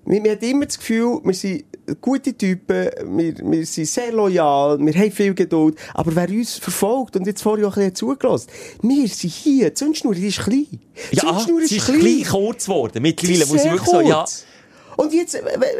[0.05, 1.65] Wir, wir haben immer das Gefühl, wir sind
[1.99, 5.77] gute Typen, wir, wir sind sehr loyal, wir haben viel Geduld.
[5.93, 8.49] Aber wer uns verfolgt und jetzt vorher auch ein bisschen zugelassen,
[8.81, 10.67] wir sind hier, die Zündschnur, die ist klein.
[11.11, 14.25] Die ja, Zündschnur sie ist klein kurz geworden, mittlerweile, ist muss ich wirklich so, ja.
[14.97, 15.33] Und jetzt,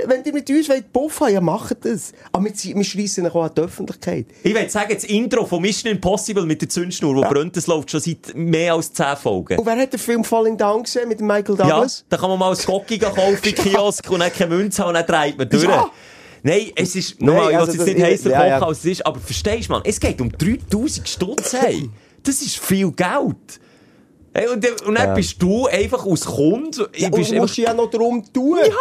[0.06, 2.14] wenn ihr mit uns wollt Buff haben, ja, macht das.
[2.32, 4.28] Aber wir, wir schreissen auch an die Öffentlichkeit.
[4.44, 7.92] Ich will sagen, das Intro von Mission Impossible mit der Zündschnur, wo brennt, das läuft
[7.92, 9.60] schon seit mehr als 10 Folgen.
[9.60, 12.06] Und wer hat den Film Falling Down gesehen mit Michael Ja, Douglas?
[12.10, 14.94] da kann man mal ein Gocki kaufen im Kiosk und dann keine Münze haben und
[14.96, 15.64] dann dreht man durch.
[15.64, 15.90] Ja.
[16.44, 18.62] Nein, es ist, nochmal, ich also will das- jetzt nicht heißer ja, ja.
[18.66, 21.90] als es ist, aber verstehst du, man, es geht um 3000 Stutz, hey.
[22.24, 23.60] Das ist viel Geld.
[24.34, 25.14] Hey, und, dann- und dann Ja.
[25.14, 28.60] bist du einfach aus Kunde, Ja, und du musst ja noch darum tun.
[28.66, 28.72] ja.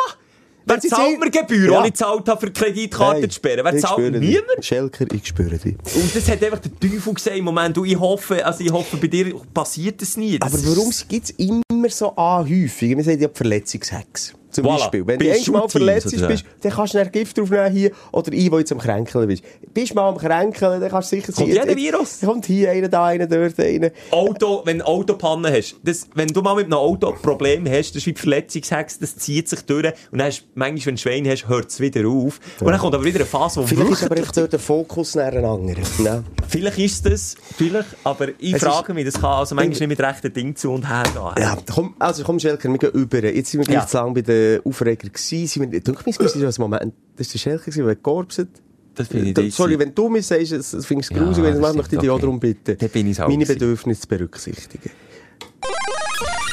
[0.67, 1.81] Wer zahlt mir Gebühren, Ja.
[1.83, 3.65] die ich gezahlt habe, für die Kreditkarte zu sperren?
[3.65, 4.45] Wer zahlt niemand?
[4.65, 5.75] Schelker, ich spüre dich.
[5.95, 7.77] Und das hat einfach der Teufel gesehen im Moment.
[7.79, 10.39] Und ich hoffe, also ich hoffe, bei dir passiert das nie.
[10.39, 12.99] Das Aber warum gibt es immer so Anhäufungen?
[12.99, 14.35] Wir sagen ja die Verletzungshex.
[14.51, 14.79] Zum Voilà.
[14.79, 15.07] Beispiel.
[15.07, 16.27] Wenn du Bei einmal verletzt oder?
[16.29, 17.91] bist, dann kannst du ein Gift draufnehmen hier.
[18.13, 19.43] Oder ich, der jetzt am Kränkeln bist.
[19.73, 22.19] Bist du mal am Kränkeln, dann kannst du sicher Kommt sein- jeder Virus?
[22.25, 23.91] Kommt hier einer, da einer, dort einer.
[24.11, 27.91] Auto, wenn du Autopannen hast, das, wenn du mal mit einem Auto ein Problem hast,
[27.91, 31.29] das ist wie Verletzungshex, das zieht sich durch und dann hast, manchmal, wenn du Schwein
[31.29, 32.41] hast, hört es wieder auf.
[32.61, 35.15] Und dann kommt aber wieder eine Phase, wo Vielleicht ist aber einfach dort der Fokus
[35.15, 35.83] nach einem anderen.
[35.99, 36.25] Ne?
[36.49, 40.01] vielleicht ist das, vielleicht, aber ich Es frage mich, das kann also manchmal nicht mit
[40.01, 41.43] rechten Dingen zu und her gehen.
[41.43, 43.23] Ja, komm, also komm, Schelker, wir gehen über.
[43.25, 43.87] Jetzt sind wir gleich Ja.
[43.87, 45.71] zu lang bei den Aufreger gewesen.
[45.73, 48.49] Wir, denke, sind so ein Moment, das war der gewesen, der gekorpset.
[48.95, 49.51] Das finde ich Da-.
[49.51, 52.01] Sorry, wenn du mir sagst, das das findest du Ja, gruselig, dann das möchte ich
[52.01, 53.47] dich auch darum bitten, meine gewesen.
[53.47, 54.91] Bedürfnisse zu berücksichtigen.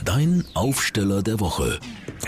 [0.05, 1.79] Dein Aufsteller der Woche.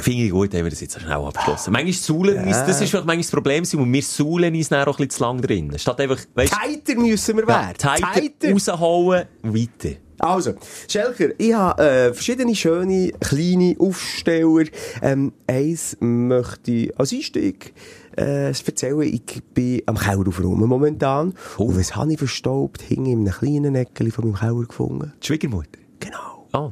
[0.01, 1.71] Finde ich gut, haben wir das jetzt schnell abgeschlossen.
[1.71, 4.99] Manchmal saulen uns, das ist vielleicht manchmal das Problem, und wir saulen uns dann auch
[4.99, 5.73] ein bisschen zu lang drin.
[5.77, 7.77] Statt einfach, weißt Tighter müssen wir ja, werden.
[7.77, 9.95] Tighter rausholen, weiter.
[10.19, 10.53] Also,
[10.87, 14.65] Schelker, ich habe äh, verschiedene schöne, kleine Aufsteller.
[15.01, 17.73] Ähm, eins möchte ich als Einstieg
[18.17, 19.01] äh, erzählen.
[19.01, 21.33] Ich bin am Keller momentan.
[21.57, 21.63] Oh.
[21.65, 22.81] Und was habe ich verstaubt?
[22.81, 25.13] Hing in einem kleinen Eckchen von meinem Keller gefunden.
[25.21, 25.69] Die Schwiegermutter.
[25.99, 26.47] Genau.
[26.53, 26.71] Oh.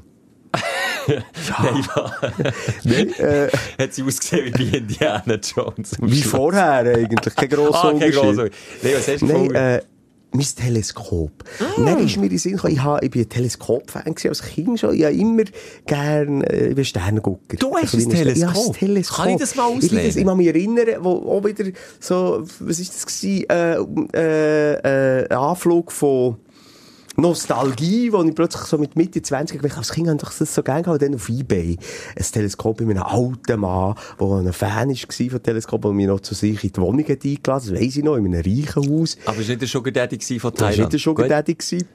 [1.07, 2.11] Nein, ja.
[2.83, 3.47] Nein, äh,
[3.79, 5.95] Hat sie ausgesehen wie bei Indiana Jones.
[6.01, 7.33] wie vorher eigentlich.
[7.35, 8.13] Kein grosser Ah, kein Unterschied.
[8.21, 8.49] grosser.
[8.83, 9.79] Nein, was hast du Nein, gefunden?
[10.31, 11.31] Mein Teleskop.
[11.59, 11.81] Ah.
[11.83, 14.79] Dann ist mir in den Sinn gekommen, ich, habe, ich bin ein Teleskop-Fan als Kind
[14.79, 14.93] schon.
[14.93, 15.43] Ich habe immer
[15.85, 17.57] gern, äh, ich Sternengucker.
[17.57, 18.55] Du hast ein kleiner Stern- Teleskop?
[18.55, 19.17] Ja, ein Teleskop.
[19.17, 20.17] Kann ich das mal Ich, das, auslehnen?
[20.17, 21.65] ich kann mich erinnern, wo auch wieder
[21.99, 23.75] so, was ist das gewesen, äh,
[24.17, 26.37] äh, äh, ein Anflug von
[27.19, 30.53] Nostalgie, wo ich plötzlich so mit Mitte 20 gemerkt habe, als Kind habe ich das
[30.53, 31.77] so gerne gehabt, und dann auf Ebay
[32.15, 36.19] ein Teleskop mit einem alten Mann, der ein Fan war von Teleskop, der mich noch
[36.19, 39.17] zu sich in die Wohnung hat eingeladen, das weiss ich noch, in einem reichen Haus.
[39.25, 40.79] Aber es war nicht der Sugar Daddy von Das war Thailand.
[40.79, 41.27] nicht der Sugar.
[41.27, 41.55] Daddy.
[41.55, 41.87] gewesen.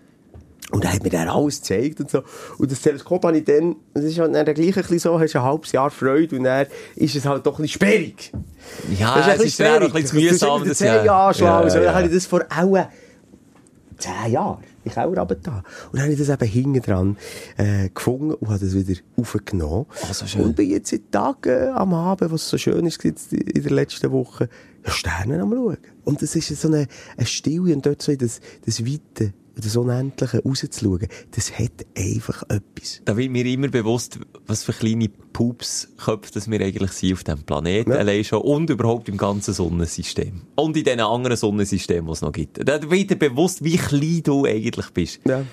[0.70, 2.22] Und er hat mir dann alles gezeigt und so.
[2.58, 5.36] Und das Teleskop habe ich dann, das ist halt dann gleich ein bisschen so, hast
[5.36, 6.66] ein halbes Jahr Freude und dann
[6.96, 8.32] ist es halt doch ein bisschen sperrig.
[8.98, 10.60] Ja, Das es ein ist dann auch ein bisschen mühsam.
[10.60, 11.70] Das das zehn Jahre anschlagen.
[11.70, 11.76] so.
[11.78, 12.10] ja, Dann habe ja.
[12.10, 12.88] ich das vor auch
[13.98, 15.62] zehn Jahren den Keller runtergetan.
[15.90, 17.16] Und dann habe ich das eben hinten dran
[17.56, 19.86] äh, gefunden und habe das wieder aufgenommen.
[20.08, 20.42] Ah, so schön.
[20.42, 24.48] Und bin jetzt seit Tagen am Abend, was so schön ist in der letzten Woche,
[24.84, 25.78] Sterne am schauen.
[26.04, 29.76] Und das ist so eine, eine Stille und dort so in das, das Weite, das
[29.76, 33.02] Unendliche rauszuschauen, das hat einfach etwas.
[33.04, 37.42] Da wird mir immer bewusst, was für kleine Pupsköpfe das wir eigentlich sind auf diesem
[37.42, 37.98] Planeten Ja.
[37.98, 40.42] allein schon und überhaupt im ganzen Sonnensystem.
[40.56, 42.66] Und in den anderen Sonnensystemen, die es noch gibt.
[42.66, 45.20] Da wird dir bewusst, wie klein du eigentlich bist.
[45.26, 45.44] Ja.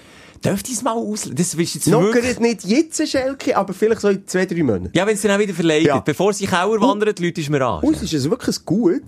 [0.44, 1.30] Dürft ihr es mal aus...
[1.34, 2.40] Das ist jetzt Noch wirklich...
[2.40, 4.92] nicht jetzt, Schelke, aber vielleicht so in zwei, drei Monaten.
[4.94, 5.88] Ja, wenn es dann auch wieder verleidet.
[5.88, 6.00] Ja.
[6.00, 7.84] Bevor sie den Keller wandert, Leute ist mir an.
[7.84, 9.04] Uns ist es wirklich gut.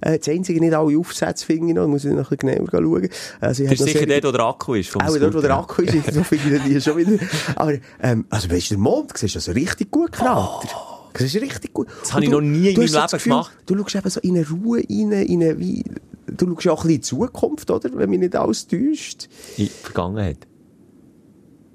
[0.00, 2.82] Äh, das Einzige nicht alle Aufsätze finde ich noch, muss ich noch ein bisschen genauer
[3.00, 3.08] schauen.
[3.40, 4.96] Also, ich Das ist sicher sehr- dort, wo der Akku ist.
[4.96, 5.56] Auch dort, wo der.
[5.56, 7.12] Akku ist, so finde ich die schon wieder.
[7.56, 10.68] Aber, ähm, also, weißt du, der Mond, siehst also richtig gut Krater.
[11.12, 11.88] Das ist richtig gut.
[12.00, 13.52] Das habe ich noch nie in meinem Leben Gefühl, gemacht.
[13.66, 15.84] Du schaust eben so in eine Ruhe rein, in eine, wie,
[16.26, 17.90] du schaust ja auch ein bisschen in die Zukunft, oder?
[17.94, 19.28] Wenn mich nicht alles täuscht.
[19.58, 20.38] In die Vergangenheit.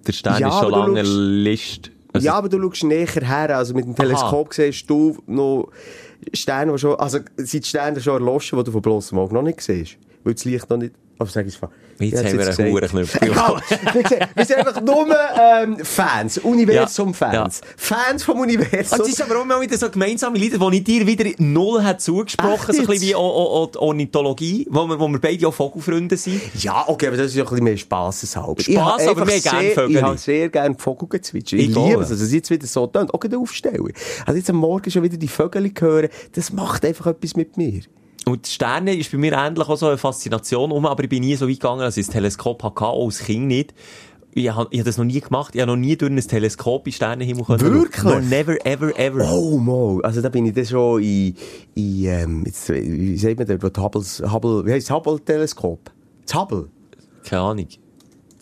[0.08, 1.92] Der Stern Ja, ist schon lange schaust- List.
[2.14, 3.58] Also, ja, aber du schaust näher her.
[3.58, 5.70] Also mit dem Teleskop siehst du noch
[6.34, 9.44] Sterne, die schon, also sind die Sterne schon erloschen, die du von bloßem Auge noch
[9.44, 9.98] nicht siehst.
[10.24, 11.70] Weil das Licht noch nicht, aber sag ich's mal.
[12.00, 13.08] Jetzt Ja, haben wir einen.
[13.08, 15.08] Wie gesagt, Wir sind einfach nur
[15.40, 17.62] ähm, Fans, Universum-Fans.
[17.76, 19.02] Fans vom Universum.
[19.02, 22.76] Es ist aber auch wieder so gemeinsame Lieder, die ich dir wieder null hat zugesprochen
[22.76, 26.18] so ein bisschen wie O- O- O- Ornithologie, wo wir, wo wir beide auch Vogelfreunde
[26.18, 26.40] sind.
[26.62, 28.62] Ja, okay, aber das ist ja ein bisschen mehr Spasseshalber.
[28.62, 29.96] Spass, Ich aber einfach wir haben gern sehr- Vögel.
[29.96, 31.58] Ich habe sehr gerne Vogelgezwitscher.
[31.58, 32.12] Ich Ich liebe es.
[32.12, 33.14] Also, es ist jetzt wieder so tönt.
[33.14, 33.92] Auch gerade aufstellen.
[34.26, 37.82] Also, jetzt am Morgen schon wieder die Vögel hören, das macht einfach etwas mit mir.
[38.28, 41.22] Und die Sterne ist bei mir ähnlich auch so eine Faszination um, aber ich bin
[41.22, 43.74] nie so weit gegangen, dass ich das Teleskop hatte, auch als Kind nicht.
[44.34, 45.56] Ich habe hab das noch nie gemacht.
[45.56, 47.62] Ich habe noch nie durch ein Teleskop in Sternenhimmel können.
[47.62, 48.04] Wirklich?
[48.04, 49.28] No, never, ever, ever.
[49.32, 50.02] Oh, mal.
[50.04, 51.36] Also, da bin ich dann schon in,
[51.74, 55.90] in ähm, jetzt, wie sagt man da, Hubbles, Hubble, wie heisst das Hubble-Teleskop?
[56.26, 56.68] Das Hubble.
[57.24, 57.68] Keine Ahnung.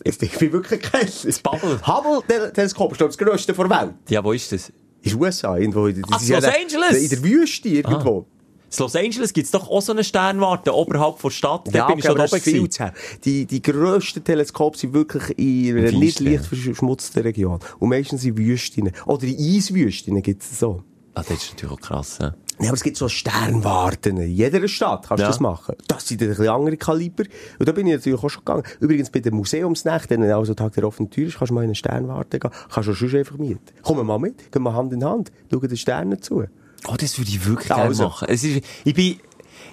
[0.04, 1.06] Ich bin wirklich kein...
[1.06, 1.80] Das Bubble.
[1.86, 3.94] Hubble-Teleskop ist, das grösste der Welt.
[4.08, 4.68] Ja, wo ist das?
[5.02, 5.88] In den USA, irgendwo.
[5.88, 7.02] Das Ach, Los Angeles?
[7.02, 8.26] In der Wüste, irgendwo.
[8.70, 11.68] In Los Angeles gibt's doch auch so eine Sternwarte oberhalb der Stadt.
[11.72, 12.92] Da Ja, bin ich schon aber ist viel zu.
[13.24, 17.60] Die, die grössten Teleskope sind wirklich in einer nicht leicht verschmutzten Region.
[17.78, 18.90] Und meistens in Wüsten.
[19.06, 20.82] Oder in Eiswüsten gibt es so.
[21.14, 22.34] Ah, das ist natürlich auch krass, ja.
[22.58, 24.16] Ja, aber es gibt so Sternwarten.
[24.16, 25.28] In jeder Stadt kannst du Ja.
[25.28, 25.74] das machen.
[25.88, 27.24] Das sind ein bisschen andere Kaliber.
[27.58, 28.62] Und da bin ich natürlich auch schon gegangen.
[28.80, 31.66] Übrigens bei der Museumsnacht, wenn also Tag der offenen Tür ist, kannst du mal in
[31.66, 32.50] eine Sternwarte gehen.
[32.70, 33.60] Kannst du sonst einfach mieten.
[33.82, 34.50] Komm mal mit.
[34.50, 35.30] Gehen wir Hand in Hand.
[35.50, 36.44] Schauen den Sternen zu.
[36.88, 38.04] Oh, das würde ich wirklich gerne also.
[38.04, 38.28] machen.
[38.30, 39.16] Es ist, ich bin,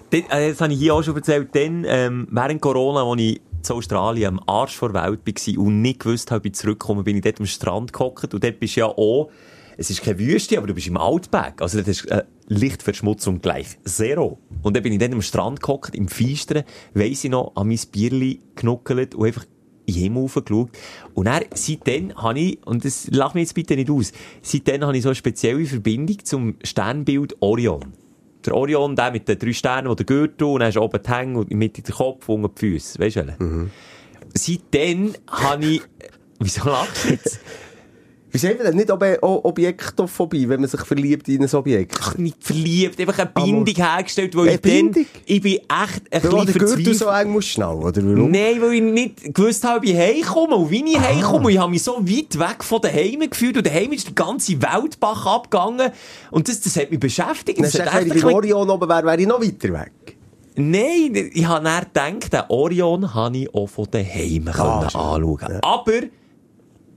[0.10, 3.42] dann- äh, das habe ich hier auch schon erzählt, dann, ähm, während Corona, als ich
[3.62, 7.04] zu Australien am Arsch vor der Welt war und nicht gewusst habe, wie ich zurückkomme,
[7.04, 9.30] bin ich dort am Strand gehockt und dort bist du ja auch,
[9.78, 11.62] es ist keine Wüste, aber du bist im Outback.
[11.62, 14.38] Also dort ist äh, Lichtverschmutzung gleich Zero.
[14.62, 17.80] Und dann bin ich dort am Strand gehockt, im Feistern, weiss ich noch, an mein
[17.92, 19.46] Bierli genuckelt und einfach
[19.86, 20.70] in den Himmel hochgeschaut.
[21.14, 24.12] Und dann, seitdem habe ich, und das lach mir jetzt bitte nicht aus,
[24.42, 27.94] seitdem habe ich so eine spezielle Verbindung zum Sternbild Orion.
[28.46, 31.02] Der Orion, der mit den drei Sternen, wo der Gürtel, und dann hast du oben
[31.02, 33.00] die Hänge und Mitte der Kopf und die Füße.
[33.00, 33.72] Weißt du welchen?
[34.34, 35.82] Seitdem habe ich,
[36.40, 37.40] wieso lachst du jetzt?
[38.34, 38.76] Wie sagen wir denn?
[38.76, 41.96] Nicht Ob Objektophobie, wenn man sich verliebt in ein Objekt.
[42.02, 45.06] Ach, nicht verliebt, einfach eine Bindung hergestellt, weil Eine ich dann, Bindung?
[45.26, 46.98] ich bin echt ein Weil bisschen verzweifelt.
[46.98, 48.32] so eng muss schnallen, oder warum?
[48.32, 50.56] Nein, weil ich nicht gewusst habe, wie ich heimkomme.
[50.56, 53.56] Und wie ich heimkomme, ich habe mich so weit weg von daheim gefühlt.
[53.56, 55.92] Und daheim ist die ganze Welt Bach abgegangen.
[56.32, 57.60] Und das, das hat mich beschäftigt.
[57.60, 59.74] Dann Das hat sagst du, wenn ich bisschen- Orion oben wäre, wäre ich noch weiter
[59.74, 59.92] weg.
[60.56, 61.64] Nein, ich habe
[61.94, 64.62] dann gedacht, den Orion habe ich auch von daheim schön.
[64.62, 65.60] anschauen.
[65.62, 65.92] Aber,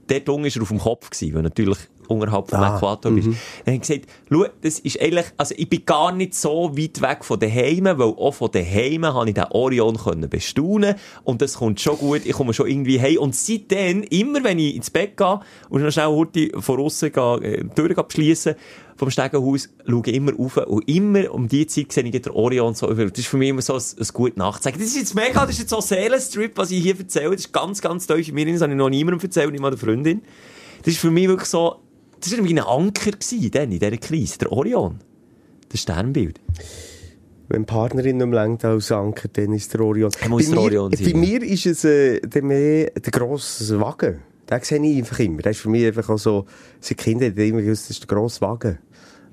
[0.07, 1.77] dort unten war er auf dem Kopf, weil natürlich
[2.07, 3.27] unterhalb vom Ah, Äquator bist.
[3.27, 3.35] Dann
[3.65, 7.23] habe ich gesagt, schau, das ist eigentlich, also ich bin gar nicht so weit weg
[7.25, 11.79] von daheim, weil auch von daheim habe ich den Orion können bestaunen und das kommt
[11.79, 15.39] schon gut, ich komme schon irgendwie heim und seitdem, immer wenn ich ins Bett gehe
[15.69, 17.11] und noch schnell heute von gehe,
[17.43, 18.55] äh, die Tür beschließen
[18.97, 22.73] vom Stegenhaus, schaue ich immer rauf und immer um die Zeit sehe ich den Orion
[22.73, 23.05] so über.
[23.05, 24.79] Das ist für mich immer so ein, ein gutes Nachzeichen.
[24.79, 27.31] Das ist jetzt mega, das ist jetzt so ein Seelenstrip, was ich hier erzähle.
[27.31, 28.51] Das ist ganz, ganz tief in mir.
[28.51, 30.21] Das habe ich noch niemandem erzählt, nicht mal der Freundin.
[30.79, 31.75] Das ist für mich wirklich so,
[32.19, 34.37] das war wie ein Anker gewesen, dann, in dieser Krise.
[34.39, 34.99] Der Orion.
[35.69, 36.39] Das Sternbild.
[37.49, 40.11] Wenn die Partnerin nicht mehr als Anker, dann ist der Orion.
[40.19, 43.11] Er muss bei der mir, Orion sein, Bei mir ist es äh, der mehr der
[43.11, 44.19] grosse Wagen.
[44.49, 45.41] Den sehe ich einfach immer.
[45.41, 46.45] Das ist für mich einfach auch so,
[46.79, 48.79] seit Kindern immer gewusst, das ist der grosse Wagen.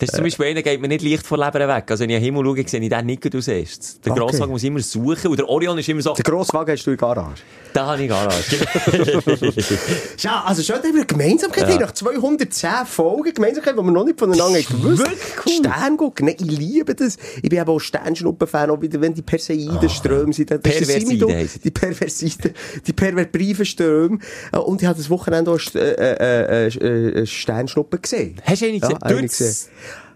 [0.07, 1.85] Das ist zum Beispiel einer, geht mir nicht leicht vor Leber weg.
[1.91, 4.01] Also wenn ich in den Himmel schaue, sehe ich den nicht als erstes.
[4.01, 4.21] Der Okay.
[4.21, 6.97] Grosswagen muss immer suchen und der Orion ist immer so, Den Grosswagen hast du in
[6.97, 7.43] der Garage.
[7.73, 8.57] da habe ich Garage.
[10.19, 11.79] Ja, also schon haben wir Gemeinsamkeit ja.
[11.79, 14.99] nach 210 Folgen Gemeinsamkeit, die wir noch nicht voneinander gewusst.
[14.99, 15.53] Wirklich cool.
[15.65, 17.17] Stern gucken, ne, ich liebe das.
[17.43, 20.51] Ich bin eben auch Sternschnuppen-Fan, auch wieder, wenn die Perseiden-Ströme sind.
[20.51, 22.55] Das der Perversiden Simido, heissen Die Perversiden,
[22.87, 24.19] die perverbriven Ströme.
[24.53, 28.41] Äh, Und ich habe das Wochenende auch äh, äh, äh, äh, Sternschnuppen gesehen.
[28.45, 28.99] Hast du einen gesehen?
[29.03, 29.71] Ja, gesehen.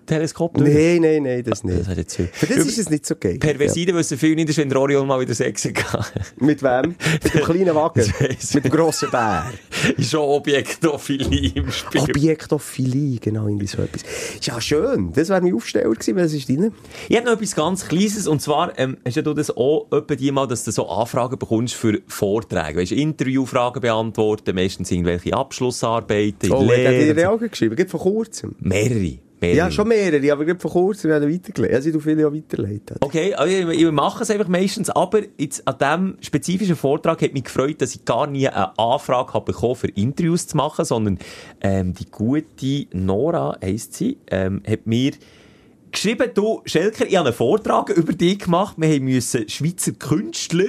[0.09, 0.73] Teleskop durch?
[0.73, 1.87] Nein, nein, nein, das nicht.
[1.87, 2.17] Das jetzt.
[2.17, 3.39] Für das ist es nicht so geil.
[3.39, 5.77] Perversiden wissen viel nicht, wenn der Orion mal wieder Sex hat.
[5.77, 6.05] Ja.
[6.39, 6.95] Mit wem?
[7.23, 8.13] Mit dem kleinen Wagen.
[8.55, 9.53] Mit dem grossen Bär.
[9.97, 12.01] ist schon Objektophilie im Spiel.
[12.01, 14.03] Objektophilie, genau, irgendwie so etwas.
[14.43, 15.13] Ja, schön.
[15.13, 16.73] Das wäre mein Aufsteller gewesen, was ist deine?
[17.09, 20.33] Ich habe noch etwas ganz Kleines, und zwar, ähm, hast ja du das auch etwa
[20.33, 22.81] mal, dass du so Anfragen bekommst für Vorträge.
[22.81, 28.55] Weißt, Interviewfragen beantworten, meistens irgendwelche Abschlussarbeiten, Oh, ich habe dir auch geschrieben, gerade vor kurzem.
[28.61, 29.19] Mehrere.
[29.41, 29.57] Mehrere.
[29.57, 31.75] Ja, schon mehrere, aber gerade vor kurzem habe ich weitergelegt.
[31.75, 32.99] Also, du viele auch weitergeleitet.
[33.01, 37.33] Okay, also ich, ich mache es einfach meistens, aber jetzt an diesem spezifischen Vortrag hat
[37.33, 41.19] mich gefreut, dass ich gar nie eine Anfrage habe bekommen, für Interviews zu machen, sondern
[41.61, 45.13] ähm, die gute Nora, heisst sie, ähm, hat mir
[45.91, 50.69] geschrieben, du, Schelker, ich habe einen Vortrag über dich gemacht, wir haben müssen Schweizer Künstler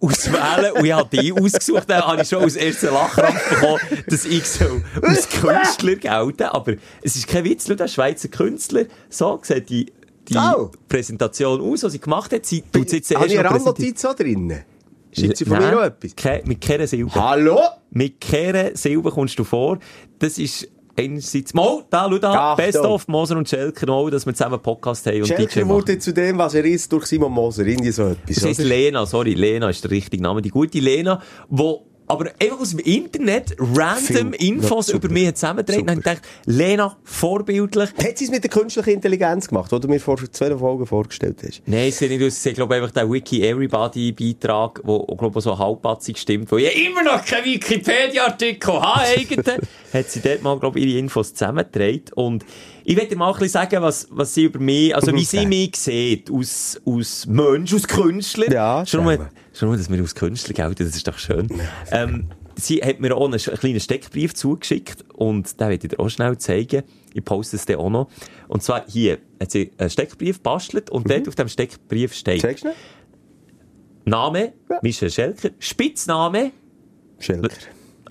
[0.00, 4.24] auswählen und ich habe die ausgesucht, dann habe ich schon als ersten Lachkrampf bekommen, dass
[4.24, 9.38] ich so als Künstler gelte, aber es ist kein Witz, schau, der Schweizer Künstler, so
[9.42, 9.86] sieht die,
[10.28, 10.70] die Oh.
[10.88, 13.50] Präsentation aus, die sie gemacht hat, sie tut jetzt Habe erst ich eine.
[13.50, 14.60] Randnotiz auch drin?
[15.12, 16.14] Schreibt sie von Nein, mir noch etwas?
[16.14, 17.12] ke- Mit keiner Silbe.
[17.14, 17.58] Hallo?
[17.90, 19.78] Mit keiner Silbe kommst du vor.
[20.20, 20.68] Das ist
[21.04, 22.54] einerseits, mal, da, schau da.
[22.54, 26.12] Best of Moser und Schelker, mal, dass wir zusammen Podcast haben und Schelker wurde zu
[26.12, 27.66] dem, was er ist, durch Simon Moser.
[27.66, 28.36] Irgendwie so etwas.
[28.36, 28.68] Das oder?
[28.68, 30.42] Lena, sorry, Lena ist der richtige Name.
[30.42, 35.62] Die gute Lena, wo aber einfach aus dem Internet random Viel- Infos über mich habe
[35.62, 37.90] ich gedacht, Lena, vorbildlich.
[38.02, 41.38] Hat sie es mit der künstlichen Intelligenz gemacht, die du mir vor zwei Folgen vorgestellt
[41.46, 41.62] hast?
[41.66, 42.44] Nein, es sieht nicht aus.
[42.44, 46.56] Ist, glaube ich, einfach der Wiki Everybody Beitrag, wo, glaube ich, so halbpatzig stimmt, wo
[46.56, 49.04] ich immer noch keinen Wikipedia-Artikel habe,
[49.92, 52.02] hat sie dort mal, glaube ich, ihre Infos zusammengetragen.
[52.14, 52.44] Und
[52.90, 55.46] ich werde dir mal ein bisschen sagen, was, was sie über mich, also wie sie
[55.46, 58.50] mich sieht, aus, aus Mensch, aus Künstler.
[58.50, 61.46] Ja, schon mal, schon mal, dass wir aus Künstler gelten, das ist doch schön.
[61.92, 66.08] Ähm, sie hat mir auch einen, kleinen Steckbrief zugeschickt und den werde ich dir auch
[66.08, 66.82] schnell zeigen.
[67.14, 68.10] Ich poste es dir auch noch.
[68.48, 72.64] Und zwar hier hat sie einen Steckbrief gebastelt und dort auf dem Steckbrief steht Zeigst
[72.64, 72.72] du?
[74.04, 74.80] Name, Ja.
[74.82, 76.50] Michel Schelker, Spitzname,
[77.20, 77.50] Schelker.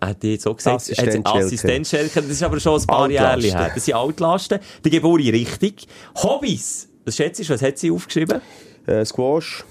[0.02, 0.78] Hat die jetzt so gesagt.
[1.26, 3.10] Assistent Schelker, das ist aber schon ein paar.
[3.10, 3.72] Jahre her.
[3.74, 4.60] Das sind Altlasten.
[4.86, 5.88] Die Geburt richtig.
[6.16, 8.42] Hobbys, das schätze ich, was hat sie aufgeschrieben?
[8.86, 9.64] Äh, Squash,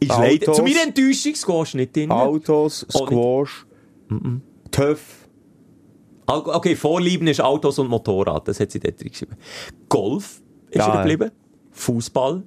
[0.00, 0.24] Ist Autos.
[0.26, 2.10] leider, zu meiner Enttäuschung, Squash nicht drin.
[2.10, 3.06] Autos, Oh.
[3.06, 3.66] Squash,
[4.70, 5.00] TÜV.
[6.26, 9.36] Al- Okay, Vorlieben ist Autos und Motorrad, das hat sie dort geschrieben.
[9.88, 10.40] Golf
[10.70, 10.96] ist ja.
[11.02, 11.30] geblieben.
[11.72, 12.42] Fußball.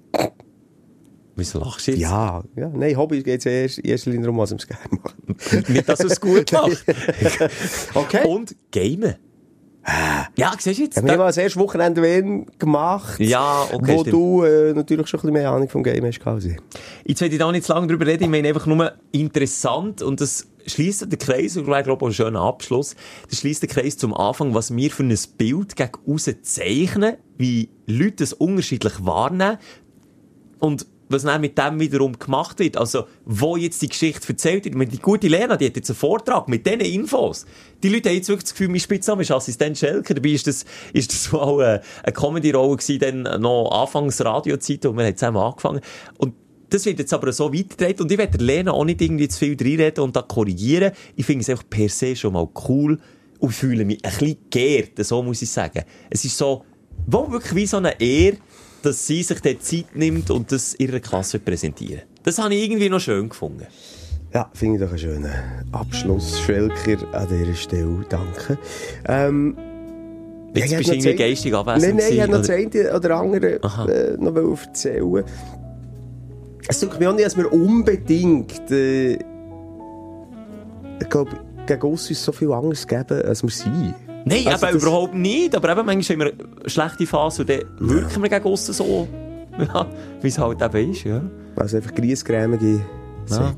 [1.36, 2.02] Wieso lachst du jetzt?
[2.02, 5.70] Ja, ja, nein, Hobby geht es erst, Linie darum, was es gerne macht.
[5.70, 6.86] Nicht, dass es gut macht.
[7.94, 8.28] Okay.
[8.28, 9.16] Und Gamen.
[10.36, 11.04] Ja, siehst du jetzt?
[11.04, 14.14] Wir haben mal das erste Wochenende Wien gemacht, Ja, okay, wo stimmt.
[14.14, 16.46] du äh, natürlich schon ein bisschen mehr Ahnung vom Game hast.
[16.46, 16.58] ich.
[17.06, 20.22] Jetzt will ich da nicht zu lange drüber reden, ich meine einfach nur interessant und
[20.22, 22.96] das schließt den Kreis, und ich glaube auch einen schönen Abschluss,
[23.30, 27.70] das schließt den Kreis zum Anfang, was wir für ein Bild gegen aussen zeichnen, wie
[27.86, 29.60] Leute das unterschiedlich wahrnehmen
[30.60, 32.78] und was dann mit dem wiederum gemacht wird.
[32.78, 34.92] Also, wo jetzt die Geschichte erzählt wird.
[34.92, 37.46] Die gute Lena, die hat jetzt einen Vortrag mit diesen Infos.
[37.84, 40.14] Die Leute haben jetzt wirklich das Gefühl, mein Spitzname ist Assistent Schelker.
[40.14, 44.94] Dabei ist das, ist das mal eine, eine Comedy-Rolle gewesen, dann noch Anfangs Radiozeit, wo
[44.94, 45.82] wir haben zusammen angefangen
[46.18, 46.34] Und
[46.70, 48.02] das wird jetzt aber so weitergetragen.
[48.02, 50.92] Und ich werde Lena auch nicht irgendwie zu viel reinreden und da korrigieren.
[51.16, 53.00] Ich finde es einfach per se schon mal cool
[53.40, 55.84] und fühle mich ein bisschen geehrt, so muss ich sagen.
[56.10, 56.64] Es ist so,
[57.06, 58.38] wo wirklich wie so eine Ehre,
[58.86, 62.04] dass sie sich dort Zeit nimmt und das ihrer Klasse präsentieren.
[62.24, 63.66] Das habe ich irgendwie noch schön gefunden.
[64.34, 65.32] Ja, finde ich doch einen schönen
[65.72, 66.40] Abschluss.
[66.42, 68.06] Schwelker an dieser Stelle.
[68.10, 68.58] Danke.
[69.08, 69.56] Ähm,
[70.54, 73.16] Jetzt ich bist du irgendwie geistig abwesend Nein, nein, ich wollte noch das eine oder
[73.18, 73.54] andere
[73.90, 75.24] äh, noch erzählen.
[76.68, 81.32] Es tut mir auch nicht, dass wir unbedingt, äh, ich glaube,
[81.66, 83.96] gegen uns so viel Angst geben, als wir sind.
[84.26, 85.56] Nein, Also eben überhaupt nicht.
[85.56, 89.08] Aber eben manchmal haben wir eine schlechte Phase und dann wirken wir gegen aussen so,
[89.60, 89.86] ja,
[90.22, 91.04] wie es halt eben ist.
[91.04, 91.22] Ja.
[91.58, 92.82] Es einfach griesgrämige
[93.30, 93.54] Ja.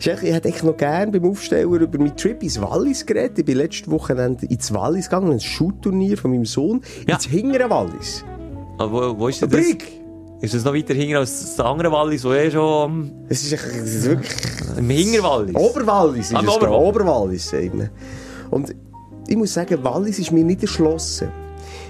[0.00, 3.38] Ich hätte eigentlich noch gerne beim Aufsteller über meinen Trip ins Wallis geredet.
[3.40, 7.16] Ich bin letztes Wochenende ins Wallis gegangen, ein Schuhturnier von meinem Sohn, Ja.
[7.16, 8.24] ins hingere Wallis.
[8.78, 9.60] Aber wo, wo ist denn das?
[9.60, 10.00] Brick!
[10.40, 13.94] Ist das noch weiter hinten als das andere Wallis, wo eh schon Es ist, es
[13.94, 14.32] ist wirklich...
[14.76, 15.54] im Hingerwallis?
[15.54, 16.48] Oberwallis ist Ah, es.
[16.48, 16.88] Oberwallis.
[16.88, 17.90] Oberwallis, sagt man.
[18.50, 18.74] Und
[19.32, 21.32] ich muss sagen, Wallis ist mir nicht erschlossen.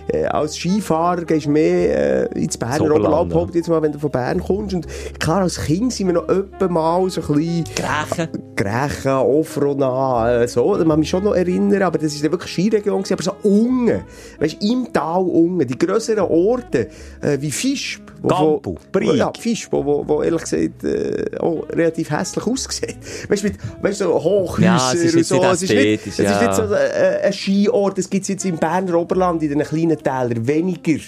[0.09, 3.57] äh, als Skifahrer gehst du mehr äh, ins Berner Oberland, Oberland, ja.
[3.59, 4.75] jetzt mal, wenn du von Bern kommst.
[4.75, 4.87] Und
[5.19, 7.65] klar, als Kind sind wir noch öppe mal so ein bisschen...
[7.75, 8.29] Grächen.
[8.57, 12.53] Grächen, Ofrona, äh, so, da kann mich schon noch erinnern, aber das ist ja wirklich
[12.53, 14.03] Skiregion gewesen, aber so unten,
[14.39, 16.89] weißt du, im Tal unten, die grösseren Orte,
[17.21, 18.12] äh, wie Fischb.
[18.29, 19.15] Gampu, Brig.
[19.15, 22.97] Ja, Fischb, wo, wo, wo ehrlich gesagt, äh, auch relativ hässlich aussieht.
[23.29, 25.43] Weißt du, mit, weißt so Hochhäuser Ja, es und so.
[25.43, 28.57] es ist nicht, es ist nicht so äh, ein Skiort, das gibt es jetzt im
[28.57, 31.01] Berner Oberland, in den kleinen Tälern, weniger.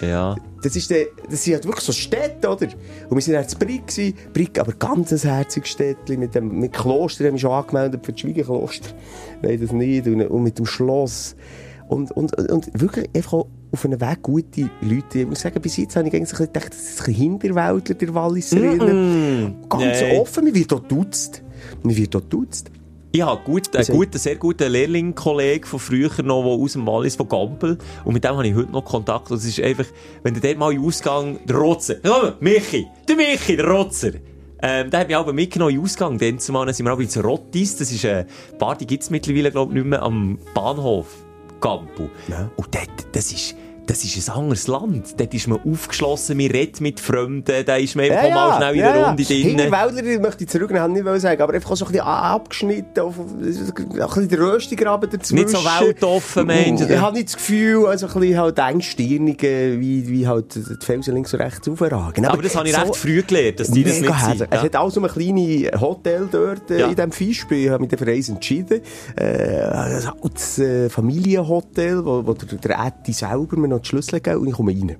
[0.00, 0.36] Ja.
[0.62, 2.66] Das, ist der, das sind halt wirklich so Städte, oder?
[3.08, 4.14] Und wir sind dann in gewesen.
[4.32, 8.12] Brig, aber ganz ein herziges Städtchen mit dem, mit Kloster, haben wir schon angemeldet für
[8.12, 8.90] das Schwiegerkloster.
[9.42, 10.06] Nein, das nicht.
[10.06, 11.34] Und, und mit dem Schloss.
[11.90, 13.32] Und, und, und wirklich einfach
[13.72, 15.18] auf einem Weg gute Leute.
[15.20, 19.56] Ich muss sagen, bis jetzt habe ich eigentlich gedacht, das ist ein Hinterwäldler, der Walliserinnen.
[19.68, 20.20] Ganz Nein.
[20.20, 21.42] offen, man wird dort duzt.
[21.82, 22.70] Man wird dort duzt.
[23.10, 26.86] Ich habe gut, einen Also- guten, sehr guten Lehrling-Kollegen von früher noch, der aus dem
[26.86, 27.76] Wallis von Gampel.
[28.04, 29.32] Und mit dem habe ich heute noch Kontakt.
[29.32, 29.86] Und es ist einfach,
[30.22, 34.12] wenn du dort mal in Ausgang, der Rotzer, komm, Michi, der Michi, der Rotzer.
[34.62, 36.18] Ähm, der hat mich aber mitgenommen in den Ausgang.
[36.18, 37.74] Dann zumal sind wir auch ins Rottis.
[37.74, 38.26] Das ist eine
[38.60, 41.06] Bar, die gibt es mittlerweile, glaube ich, nicht mehr am Bahnhof
[41.60, 42.10] Gampel.
[42.28, 42.50] Ja.
[42.56, 43.54] Und dort, das ist,
[43.90, 45.18] das ist ein anderes Land.
[45.18, 48.74] Dort ist man aufgeschlossen, man redet mit Fremden, da ist man einfach auch mal schnell
[48.76, 49.42] in der Runde drin.
[49.42, 54.28] Hinterwäldler möchte ich zurücknehmen, nicht sagen, aber einfach so ein bisschen abgeschnitten, auf, ein bisschen
[54.28, 55.34] der Röstigraben dazwischen.
[55.34, 59.76] Nicht so weltoffen, meinst du, Ich habe nicht das Gefühl, also ein bisschen halt engstirnige,
[59.80, 62.26] wie, wie halt die Felsen links und rechts aufragen.
[62.26, 64.46] Aber das habe ich recht früh gelernt, dass die das nicht sind.
[64.50, 66.86] Es hat auch so ein kleines Hotel dort äh, Ja.
[66.86, 67.64] in diesem Fischspiel.
[67.64, 68.82] Ich habe mich dann für eins entschieden.
[69.16, 74.20] Äh, ein altes äh, Familienhotel, wo, wo der, der Ätti selber mir noch die Schlüssel
[74.20, 74.96] gegeben und ich komme rein.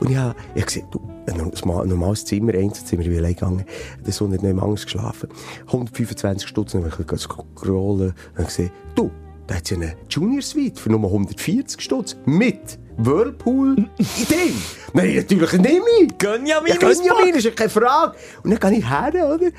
[0.00, 3.18] Und ich habe, ich habe gesehen, du, ein normal- ein normales Zimmer, Einzelzimmer, ich bin
[3.18, 3.64] allein gegangen.
[4.04, 5.28] Der Sohn hat nicht mehr anders geschlafen.
[5.66, 9.10] 125 Stutz, dann habe ich ein scrollen und habe gesehen, du,
[9.46, 12.16] da hat ja eine Junior Suite für nur 140 Stutz.
[12.24, 14.54] Mit Whirlpool in dem.
[14.92, 16.08] Nein, natürlich nicht mehr.
[16.18, 18.16] Gönjamin Ja, Gönjamin, ist ja keine Frage.
[18.42, 19.50] Und dann gehe ich her, oder?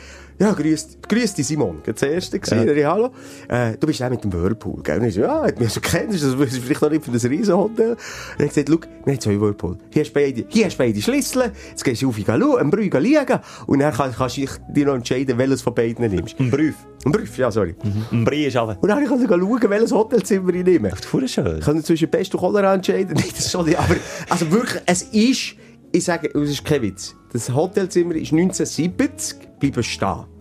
[0.44, 1.78] Ja, grüß, grüß dich, Simon.
[1.86, 2.92] Das erste gewesen, ja.
[2.92, 3.12] hallo.
[3.48, 5.00] Äh, du bist der mit dem Whirlpool, gell?
[5.00, 7.24] Und ich so, ja, hat mich so kennt, das ist vielleicht noch nicht für das
[7.24, 7.92] Riesenhotel.
[7.92, 7.98] Und
[8.40, 9.78] er hat gesagt, schau, wir haben zwei Whirlpool.
[9.92, 11.54] Hier hast du beide, hier hast beide Schlüssel.
[11.70, 13.40] Jetzt gehst du auf, schauen, am Brühl liegen.
[13.68, 16.38] Und dann kannst, kannst du dir noch entscheiden, welches von beiden nimmst.
[16.38, 16.76] Ein Brief.
[17.06, 17.76] Ein Brief, ja, sorry.
[18.12, 18.78] Ein Brief ist aber.
[18.82, 20.94] Und dann kann ich schauen, welches Hotelzimmer ich nehme.
[20.94, 21.60] Voll schön.
[21.60, 23.14] Ich kann zwischen Pest und Cholera entscheiden.
[23.16, 23.80] Nein, das ist schon nicht.
[23.80, 23.96] Aber,
[24.28, 25.56] also wirklich, es ist,
[25.94, 27.16] ich sage, es ist kein Witz.
[27.32, 30.33] Das Hotelzimmer ist 1970 bleiben stehen.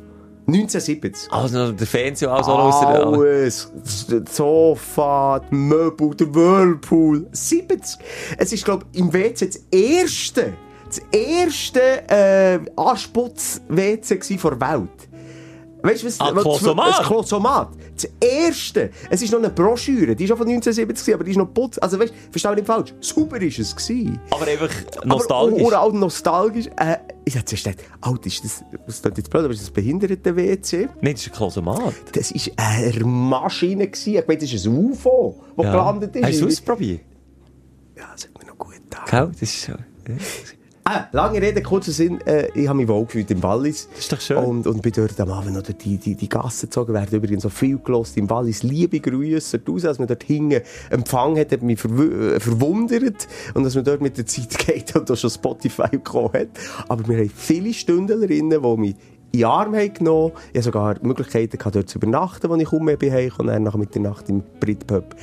[0.47, 1.33] 1970.
[1.33, 3.07] Also der Fernseher auch noch aus der...
[3.07, 3.73] Alles.
[4.09, 7.27] Das Sofa, die Möbel, der Whirlpool.
[7.31, 8.05] 70.
[8.39, 10.55] Es ist, glaube ich, im WC das erste,
[10.87, 15.12] das erste äh, Ansputz-WC der Welt.
[15.83, 16.21] Weißt du, was?
[16.21, 17.01] Ah, was- Klosomat?
[17.01, 17.69] Ein Klosomat.
[17.95, 18.91] Das erste.
[19.11, 20.15] Es ist noch eine Broschüre.
[20.15, 21.79] Die ist auch von 1970, gewesen, aber die ist noch putz.
[21.79, 22.95] Also, weißt du, versteh mich nicht falsch.
[23.01, 24.21] Super ist es gewesen.
[24.31, 24.71] Aber einfach
[25.05, 25.67] nostalgisch.
[25.67, 26.67] Aber auch nostalgisch.
[26.77, 30.89] Äh, ich hab zuerst gedacht, ist das, das klingt jetzt blöd, aber ist das Behinderte-WC?
[31.01, 31.95] Nein, das ist ein Klosomat.
[32.13, 33.87] Das war eine Maschine.
[33.89, 34.15] gewesen.
[34.15, 36.25] Ich meine, das ist ein UFO, das gelandet ist.
[36.25, 37.01] Hast du es ausprobiert?
[37.97, 39.05] Ja, das hat mir noch gut getan.
[39.11, 39.31] Gell?
[39.33, 39.73] Das ist so.
[40.85, 42.21] Ah, lange Rede, kurzer Sinn.
[42.27, 43.89] Äh, ich habe mich wohl gefühlt im Wallis.
[43.91, 44.39] Das ist doch schön.
[44.39, 46.93] Und, und bin dort am Abend noch durch die, die, die Gassen gezogen.
[46.93, 48.65] Werden übrigens so viel gelost im Wallis.
[48.65, 50.61] Liebe Grüße raus, als man dort hinten
[50.91, 53.29] Empfang hat, hat mich verw äh, verwundert.
[53.55, 56.49] Und dass man dort mit der Zeit geht und da schon Spotify gekommen hat.
[56.89, 58.97] Aber wir haben viele Stündlerinnen, die mich
[59.31, 60.33] in den Arm haben genommen.
[60.53, 63.31] Ich hatte sogar Möglichkeiten, gehabt, dort zu übernachten, als ich mehr bin.
[63.39, 65.15] Und dann nach Mitternacht im Britpub.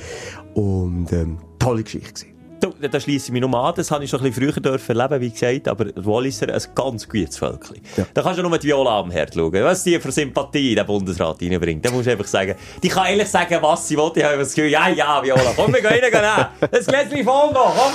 [0.54, 2.39] Und ähm, tolle Geschichte gewesen.
[2.60, 3.74] Da schließe ich mich noch an.
[3.76, 5.68] Das habe ich schon ein bisschen früher dürfen erleben, wie gesagt.
[5.68, 7.76] Aber die Walliser, ein ganz gutes Völkchen.
[7.96, 8.06] Ja.
[8.14, 9.52] Da kannst du nur die Viola am Herd schauen.
[9.52, 11.84] Was die für Sympathie in den Bundesrat reinbringt.
[11.84, 14.10] Da musst du einfach sagen, die kann ehrlich sagen, was sie will.
[14.14, 16.68] Ich habe das Gefühl, ja, ja, Viola, komm, wir gehen rein, gehen.
[16.70, 17.92] Das Gläschen voll noch, komm.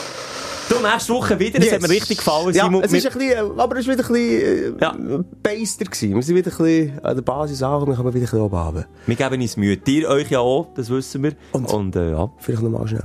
[0.67, 1.59] Du, nächste Woche wieder.
[1.59, 2.51] Das hat mir richtig gefallen.
[2.55, 2.81] Ja, Simon.
[2.83, 4.95] es ist Wir- ein bisschen, aber es war wieder ein bisschen, äh, Ja.
[5.43, 6.15] beister gewesen.
[6.15, 8.55] Wir sind wieder ein bisschen an der Basis angekommen, wir kommen wieder ein bisschen oben
[8.57, 8.85] runter.
[9.05, 9.77] wir geben uns Mühe.
[9.85, 11.33] Ihr euch ja auch, das wissen wir.
[11.51, 12.31] Und- Und äh, ja.
[12.39, 13.03] Vielleicht noch mal schnell.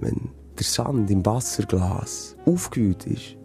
[0.00, 0.28] Wenn
[0.60, 3.36] der Sand im Wasserglas aufgewühlt ist,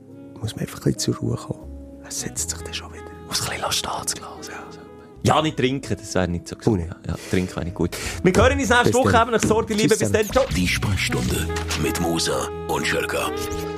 [0.41, 1.59] muss man einfach ein bisschen zur Ruhe kommen.
[2.03, 3.03] Er setzt sich dann schon wieder.
[3.27, 4.49] Muss ein bisschen stehen, das Glas.
[5.23, 6.81] Ja, nicht trinken, das wäre nicht so Oh, gut.
[6.81, 7.97] Ja, ja, trinken wäre nicht gut.
[8.21, 9.33] Wir hören uns nächste Woche eben.
[9.35, 9.95] Ich sorge, liebe.
[9.97, 10.25] Bis dann.
[10.31, 10.45] Ciao.
[10.55, 11.47] Die Sprechstunde
[11.81, 13.31] mit Musa und Schelka.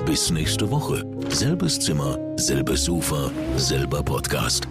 [0.06, 1.06] Bis nächste Woche.
[1.30, 4.68] Selbes Zimmer, selbes Sofa, selber Podcast.